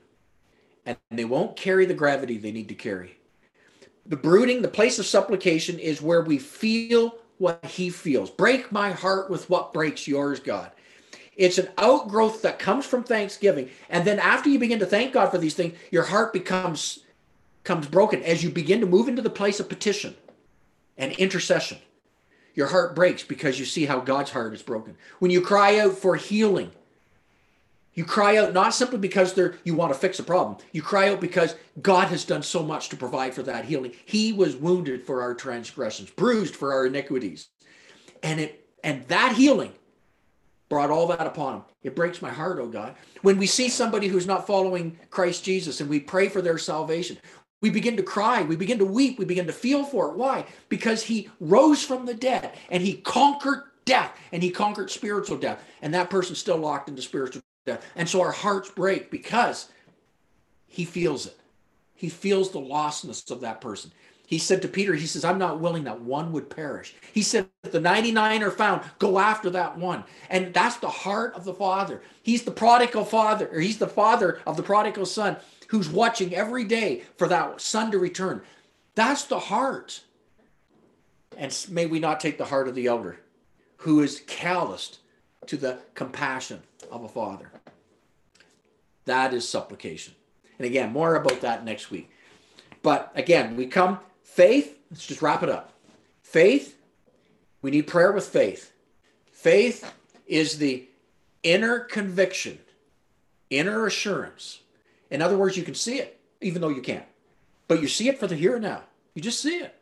And 0.86 0.96
they 1.10 1.24
won't 1.24 1.56
carry 1.56 1.86
the 1.86 1.94
gravity 1.94 2.38
they 2.38 2.52
need 2.52 2.68
to 2.68 2.74
carry. 2.74 3.17
The 4.08 4.16
brooding, 4.16 4.62
the 4.62 4.68
place 4.68 4.98
of 4.98 5.06
supplication, 5.06 5.78
is 5.78 6.02
where 6.02 6.22
we 6.22 6.38
feel 6.38 7.14
what 7.36 7.64
he 7.64 7.90
feels. 7.90 8.30
Break 8.30 8.72
my 8.72 8.90
heart 8.90 9.30
with 9.30 9.48
what 9.48 9.72
breaks 9.72 10.08
yours, 10.08 10.40
God. 10.40 10.72
It's 11.36 11.58
an 11.58 11.68
outgrowth 11.78 12.42
that 12.42 12.58
comes 12.58 12.84
from 12.84 13.04
thanksgiving. 13.04 13.70
And 13.88 14.04
then 14.04 14.18
after 14.18 14.48
you 14.48 14.58
begin 14.58 14.80
to 14.80 14.86
thank 14.86 15.12
God 15.12 15.30
for 15.30 15.38
these 15.38 15.54
things, 15.54 15.78
your 15.90 16.02
heart 16.04 16.32
becomes 16.32 17.00
comes 17.64 17.86
broken 17.86 18.22
as 18.22 18.42
you 18.42 18.48
begin 18.48 18.80
to 18.80 18.86
move 18.86 19.08
into 19.08 19.20
the 19.20 19.28
place 19.28 19.60
of 19.60 19.68
petition 19.68 20.16
and 20.96 21.12
intercession. 21.12 21.76
Your 22.54 22.68
heart 22.68 22.96
breaks 22.96 23.22
because 23.22 23.58
you 23.58 23.66
see 23.66 23.84
how 23.84 24.00
God's 24.00 24.30
heart 24.30 24.54
is 24.54 24.62
broken. 24.62 24.96
When 25.18 25.30
you 25.30 25.42
cry 25.42 25.78
out 25.78 25.92
for 25.92 26.16
healing, 26.16 26.72
you 27.98 28.04
cry 28.04 28.36
out 28.36 28.54
not 28.54 28.74
simply 28.74 28.98
because 28.98 29.36
you 29.64 29.74
want 29.74 29.92
to 29.92 29.98
fix 29.98 30.20
a 30.20 30.22
problem. 30.22 30.56
You 30.70 30.82
cry 30.82 31.08
out 31.08 31.20
because 31.20 31.56
God 31.82 32.06
has 32.06 32.24
done 32.24 32.44
so 32.44 32.62
much 32.62 32.90
to 32.90 32.96
provide 32.96 33.34
for 33.34 33.42
that 33.42 33.64
healing. 33.64 33.90
He 34.04 34.32
was 34.32 34.54
wounded 34.54 35.02
for 35.02 35.20
our 35.20 35.34
transgressions, 35.34 36.08
bruised 36.08 36.54
for 36.54 36.72
our 36.72 36.86
iniquities. 36.86 37.48
And 38.22 38.38
it 38.38 38.68
and 38.84 39.04
that 39.08 39.32
healing 39.32 39.72
brought 40.68 40.90
all 40.90 41.08
that 41.08 41.26
upon 41.26 41.54
him. 41.54 41.62
It 41.82 41.96
breaks 41.96 42.22
my 42.22 42.30
heart, 42.30 42.60
oh 42.60 42.68
God. 42.68 42.94
When 43.22 43.36
we 43.36 43.48
see 43.48 43.68
somebody 43.68 44.06
who's 44.06 44.28
not 44.28 44.46
following 44.46 44.96
Christ 45.10 45.42
Jesus 45.42 45.80
and 45.80 45.90
we 45.90 45.98
pray 45.98 46.28
for 46.28 46.40
their 46.40 46.56
salvation, 46.56 47.18
we 47.62 47.68
begin 47.68 47.96
to 47.96 48.04
cry, 48.04 48.42
we 48.42 48.54
begin 48.54 48.78
to 48.78 48.84
weep, 48.84 49.18
we 49.18 49.24
begin 49.24 49.48
to 49.48 49.52
feel 49.52 49.82
for 49.82 50.10
it. 50.10 50.16
Why? 50.16 50.46
Because 50.68 51.02
he 51.02 51.30
rose 51.40 51.82
from 51.82 52.06
the 52.06 52.14
dead 52.14 52.56
and 52.70 52.80
he 52.80 52.98
conquered 52.98 53.64
death 53.84 54.16
and 54.30 54.40
he 54.40 54.50
conquered 54.50 54.88
spiritual 54.88 55.36
death. 55.36 55.64
And 55.82 55.92
that 55.94 56.10
person's 56.10 56.38
still 56.38 56.58
locked 56.58 56.88
into 56.88 57.02
spiritual. 57.02 57.42
And 57.96 58.08
so 58.08 58.20
our 58.20 58.32
hearts 58.32 58.70
break 58.70 59.10
because 59.10 59.68
he 60.66 60.84
feels 60.84 61.26
it. 61.26 61.38
He 61.94 62.08
feels 62.08 62.50
the 62.50 62.60
lostness 62.60 63.30
of 63.30 63.40
that 63.40 63.60
person. 63.60 63.90
He 64.28 64.38
said 64.38 64.60
to 64.62 64.68
Peter, 64.68 64.94
he 64.94 65.06
says, 65.06 65.24
I'm 65.24 65.38
not 65.38 65.58
willing 65.58 65.84
that 65.84 66.02
one 66.02 66.32
would 66.32 66.50
perish. 66.50 66.94
He 67.14 67.22
said, 67.22 67.48
if 67.64 67.72
the 67.72 67.80
99 67.80 68.42
are 68.42 68.50
found, 68.50 68.82
go 68.98 69.18
after 69.18 69.48
that 69.50 69.78
one. 69.78 70.04
And 70.28 70.52
that's 70.52 70.76
the 70.76 70.88
heart 70.90 71.34
of 71.34 71.44
the 71.44 71.54
Father. 71.54 72.02
He's 72.22 72.42
the 72.42 72.50
prodigal 72.50 73.06
father, 73.06 73.48
or 73.50 73.58
he's 73.58 73.78
the 73.78 73.88
father 73.88 74.40
of 74.46 74.58
the 74.58 74.62
prodigal 74.62 75.06
son 75.06 75.38
who's 75.68 75.88
watching 75.88 76.34
every 76.34 76.64
day 76.64 77.04
for 77.16 77.26
that 77.28 77.60
son 77.60 77.90
to 77.90 77.98
return. 77.98 78.42
That's 78.94 79.24
the 79.24 79.38
heart. 79.38 80.02
And 81.36 81.66
may 81.70 81.86
we 81.86 81.98
not 81.98 82.20
take 82.20 82.36
the 82.36 82.44
heart 82.44 82.68
of 82.68 82.74
the 82.74 82.86
elder 82.86 83.20
who 83.78 84.02
is 84.02 84.22
calloused 84.26 84.98
to 85.46 85.56
the 85.56 85.78
compassion 85.94 86.62
of 86.90 87.04
a 87.04 87.08
father. 87.08 87.50
That 89.04 89.32
is 89.32 89.48
supplication. 89.48 90.14
And 90.58 90.66
again, 90.66 90.92
more 90.92 91.14
about 91.14 91.40
that 91.40 91.64
next 91.64 91.90
week. 91.90 92.10
But 92.82 93.12
again, 93.14 93.56
we 93.56 93.66
come 93.66 94.00
faith, 94.22 94.78
let's 94.90 95.06
just 95.06 95.22
wrap 95.22 95.42
it 95.42 95.48
up. 95.48 95.72
Faith, 96.22 96.76
we 97.62 97.70
need 97.70 97.86
prayer 97.86 98.12
with 98.12 98.26
faith. 98.26 98.72
Faith 99.32 99.92
is 100.26 100.58
the 100.58 100.86
inner 101.42 101.80
conviction, 101.80 102.58
inner 103.50 103.86
assurance. 103.86 104.60
In 105.10 105.22
other 105.22 105.38
words, 105.38 105.56
you 105.56 105.62
can 105.62 105.74
see 105.74 105.98
it, 105.98 106.20
even 106.40 106.60
though 106.60 106.68
you 106.68 106.82
can't. 106.82 107.06
But 107.66 107.80
you 107.80 107.88
see 107.88 108.08
it 108.08 108.18
for 108.18 108.26
the 108.26 108.34
here 108.34 108.54
and 108.54 108.62
now. 108.62 108.82
You 109.14 109.22
just 109.22 109.40
see 109.40 109.58
it 109.58 109.74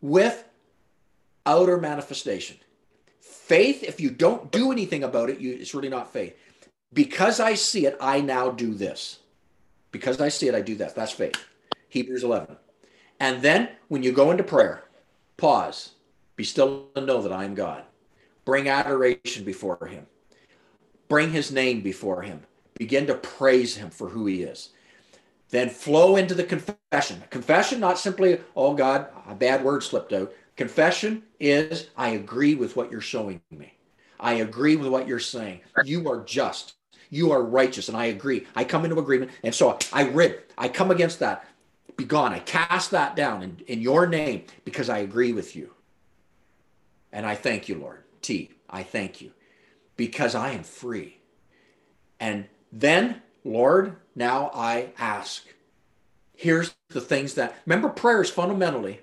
with 0.00 0.44
outer 1.44 1.78
manifestation. 1.78 2.56
Faith, 3.48 3.82
if 3.82 3.98
you 3.98 4.10
don't 4.10 4.52
do 4.52 4.70
anything 4.72 5.02
about 5.02 5.30
it, 5.30 5.40
you, 5.40 5.54
it's 5.54 5.72
really 5.72 5.88
not 5.88 6.12
faith. 6.12 6.36
Because 6.92 7.40
I 7.40 7.54
see 7.54 7.86
it, 7.86 7.96
I 7.98 8.20
now 8.20 8.50
do 8.50 8.74
this. 8.74 9.20
Because 9.90 10.20
I 10.20 10.28
see 10.28 10.48
it, 10.48 10.54
I 10.54 10.60
do 10.60 10.74
that. 10.74 10.94
That's 10.94 11.12
faith. 11.12 11.42
Hebrews 11.88 12.24
11. 12.24 12.58
And 13.18 13.40
then 13.40 13.70
when 13.88 14.02
you 14.02 14.12
go 14.12 14.30
into 14.30 14.44
prayer, 14.44 14.84
pause, 15.38 15.92
be 16.36 16.44
still 16.44 16.88
and 16.94 17.06
know 17.06 17.22
that 17.22 17.32
I 17.32 17.46
am 17.46 17.54
God. 17.54 17.84
Bring 18.44 18.68
adoration 18.68 19.44
before 19.44 19.86
him. 19.86 20.06
Bring 21.08 21.30
his 21.30 21.50
name 21.50 21.80
before 21.80 22.20
him. 22.20 22.42
Begin 22.74 23.06
to 23.06 23.14
praise 23.14 23.76
him 23.76 23.88
for 23.88 24.10
who 24.10 24.26
he 24.26 24.42
is. 24.42 24.72
Then 25.48 25.70
flow 25.70 26.16
into 26.16 26.34
the 26.34 26.44
confession. 26.44 27.24
Confession, 27.30 27.80
not 27.80 27.98
simply, 27.98 28.40
oh 28.54 28.74
God, 28.74 29.06
a 29.26 29.34
bad 29.34 29.64
word 29.64 29.82
slipped 29.82 30.12
out. 30.12 30.34
Confession 30.58 31.22
is, 31.38 31.86
I 31.96 32.08
agree 32.10 32.56
with 32.56 32.74
what 32.74 32.90
you're 32.90 33.00
showing 33.00 33.40
me. 33.48 33.74
I 34.18 34.34
agree 34.34 34.74
with 34.74 34.88
what 34.88 35.06
you're 35.06 35.20
saying. 35.20 35.60
You 35.84 36.10
are 36.10 36.24
just. 36.24 36.74
You 37.10 37.30
are 37.30 37.44
righteous, 37.44 37.86
and 37.86 37.96
I 37.96 38.06
agree. 38.06 38.44
I 38.56 38.64
come 38.64 38.84
into 38.84 38.98
agreement. 38.98 39.30
And 39.44 39.54
so 39.54 39.78
I 39.92 40.02
rid, 40.08 40.40
I 40.58 40.68
come 40.68 40.90
against 40.90 41.20
that. 41.20 41.46
Be 41.96 42.04
gone. 42.04 42.32
I 42.32 42.40
cast 42.40 42.90
that 42.90 43.14
down 43.14 43.44
in, 43.44 43.60
in 43.68 43.80
your 43.80 44.08
name 44.08 44.46
because 44.64 44.88
I 44.88 44.98
agree 44.98 45.32
with 45.32 45.54
you. 45.54 45.74
And 47.12 47.24
I 47.24 47.36
thank 47.36 47.68
you, 47.68 47.76
Lord. 47.76 48.02
T, 48.20 48.50
I 48.68 48.82
thank 48.82 49.20
you 49.20 49.30
because 49.96 50.34
I 50.34 50.50
am 50.50 50.64
free. 50.64 51.18
And 52.18 52.46
then, 52.72 53.22
Lord, 53.44 53.94
now 54.16 54.50
I 54.52 54.88
ask. 54.98 55.46
Here's 56.34 56.74
the 56.88 57.00
things 57.00 57.34
that, 57.34 57.54
remember, 57.64 57.88
prayers 57.88 58.28
fundamentally 58.28 59.02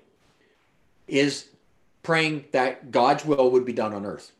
is 1.08 1.48
praying 2.02 2.44
that 2.52 2.90
God's 2.90 3.24
will 3.24 3.50
would 3.50 3.64
be 3.64 3.72
done 3.72 3.92
on 3.92 4.06
earth. 4.06 4.32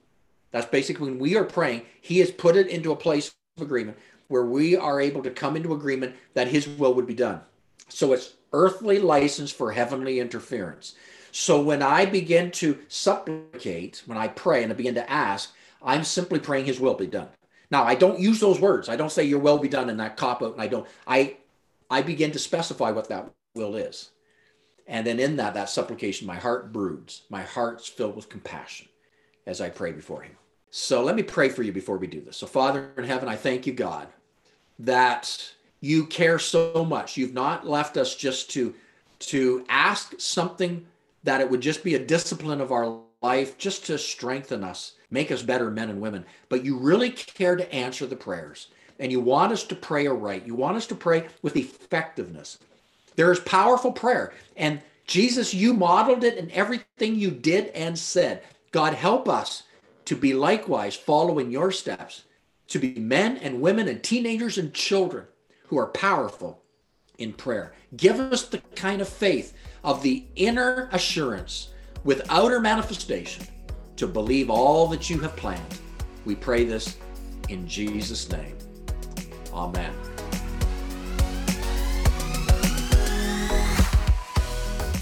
That's 0.53 0.67
basically 0.67 1.11
when 1.11 1.19
we 1.19 1.37
are 1.37 1.45
praying, 1.45 1.83
He 2.01 2.19
has 2.21 2.31
put 2.31 2.57
it 2.57 2.69
into 2.69 2.93
a 2.93 2.97
place 2.97 3.35
of 3.57 3.63
agreement 3.63 3.99
where 4.29 4.45
we 4.45 4.77
are 4.77 5.01
able 5.01 5.23
to 5.23 5.31
come 5.31 5.57
into 5.57 5.75
agreement 5.75 6.15
that 6.35 6.49
His 6.49 6.69
will 6.69 6.95
would 6.95 7.07
be 7.07 7.15
done. 7.15 7.41
So 7.89 8.13
it's 8.13 8.35
earthly 8.53 8.99
license 8.99 9.51
for 9.51 9.73
heavenly 9.73 10.21
interference. 10.21 10.95
So 11.33 11.61
when 11.61 11.83
I 11.83 12.07
begin 12.07 12.51
to 12.53 12.79
supplicate, 12.89 14.03
when 14.07 14.17
I 14.17 14.29
pray 14.29 14.63
and 14.63 14.73
I 14.73 14.75
begin 14.75 14.95
to 14.95 15.11
ask, 15.11 15.53
I'm 15.83 16.05
simply 16.05 16.39
praying 16.39 16.67
His 16.67 16.81
will 16.81 16.95
be 16.95 17.07
done. 17.07 17.29
Now 17.71 17.85
I 17.85 17.95
don't 17.95 18.21
use 18.21 18.41
those 18.41 18.61
words. 18.61 18.89
I 18.89 18.97
don't 18.97 19.13
say 19.13 19.25
Your 19.25 19.41
will 19.41 19.59
be 19.59 19.69
done 19.69 19.91
in 19.91 19.97
that 19.99 20.17
cop 20.17 20.43
out, 20.43 20.53
and 20.53 20.63
I 20.63 20.69
don't. 20.69 20.87
I 21.07 21.37
I 21.91 22.03
begin 22.03 22.33
to 22.33 22.39
specify 22.39 22.91
what 22.91 23.09
that 23.09 23.31
will 23.55 23.77
is. 23.77 24.11
And 24.87 25.07
then 25.07 25.19
in 25.19 25.37
that, 25.37 25.55
that 25.55 25.69
supplication, 25.69 26.27
my 26.27 26.37
heart 26.37 26.73
broods. 26.73 27.23
My 27.29 27.43
heart's 27.43 27.89
filled 27.89 28.17
with 28.17 28.29
compassion 28.29 28.89
as 29.47 29.61
I 29.61 29.69
pray 29.69 29.93
before 29.93 30.23
Him. 30.23 30.37
So 30.71 31.03
let 31.03 31.17
me 31.17 31.23
pray 31.23 31.49
for 31.49 31.63
you 31.63 31.73
before 31.73 31.97
we 31.97 32.07
do 32.07 32.21
this. 32.21 32.37
So, 32.37 32.47
Father 32.47 32.91
in 32.97 33.05
heaven, 33.05 33.29
I 33.29 33.37
thank 33.37 33.67
you, 33.67 33.73
God, 33.73 34.09
that 34.81 35.53
you 35.81 36.07
care 36.07 36.39
so 36.39 36.85
much. 36.89 37.17
You've 37.17 37.35
not 37.35 37.67
left 37.67 37.97
us 37.97 38.15
just 38.15 38.51
to, 38.51 38.75
to 39.21 39.65
ask 39.69 40.15
something 40.21 40.85
that 41.25 41.41
it 41.41 41.51
would 41.51 41.61
just 41.61 41.83
be 41.83 41.95
a 41.95 42.05
discipline 42.05 42.61
of 42.61 42.73
our 42.73 43.01
life, 43.23 43.59
just 43.59 43.87
to 43.87 43.99
strengthen 43.99 44.63
us, 44.63 44.93
make 45.11 45.31
us 45.31 45.43
better 45.43 45.71
men 45.71 45.91
and 45.91 46.01
women. 46.01 46.25
But 46.49 46.65
you 46.65 46.77
really 46.77 47.11
care 47.11 47.57
to 47.57 47.75
answer 47.75 48.07
the 48.07 48.17
prayers. 48.17 48.69
And 48.99 49.13
you 49.13 49.21
want 49.21 49.53
us 49.53 49.65
to 49.65 49.75
pray 49.75 50.07
aright. 50.07 50.47
You 50.47 50.55
want 50.55 50.77
us 50.77 50.87
to 50.87 50.95
pray 50.95 51.27
with 51.43 51.57
effectiveness. 51.57 52.59
There 53.17 53.33
is 53.33 53.41
powerful 53.41 53.93
prayer. 53.93 54.33
And 54.57 54.81
Jesus, 55.07 55.55
you 55.55 55.73
modeled 55.73 56.25
it 56.25 56.37
in 56.37 56.51
everything 56.51 57.17
you 57.17 57.31
did 57.31 57.69
and 57.69 57.99
said. 57.99 58.43
God, 58.73 58.95
help 58.95 59.29
us 59.29 59.65
to 60.05 60.17
be 60.17 60.35
likewise 60.35 60.95
following 60.95 61.51
your 61.51 61.71
steps, 61.71 62.25
to 62.69 62.79
be 62.79 62.95
men 62.95 63.37
and 63.39 63.61
women 63.61 63.89
and 63.89 64.03
teenagers 64.03 64.59
and 64.59 64.73
children 64.73 65.27
who 65.67 65.79
are 65.79 65.89
powerful 65.89 66.63
in 67.19 67.33
prayer. 67.33 67.73
Give 67.97 68.21
us 68.21 68.47
the 68.47 68.59
kind 68.75 69.01
of 69.01 69.09
faith 69.09 69.55
of 69.83 70.03
the 70.03 70.25
inner 70.37 70.89
assurance 70.93 71.71
with 72.05 72.27
outer 72.31 72.61
manifestation 72.61 73.47
to 73.97 74.07
believe 74.07 74.51
all 74.51 74.87
that 74.89 75.09
you 75.09 75.19
have 75.21 75.37
planned. 75.37 75.81
We 76.25 76.35
pray 76.35 76.65
this 76.65 76.97
in 77.49 77.67
Jesus' 77.67 78.31
name. 78.31 78.57
Amen. 79.53 80.16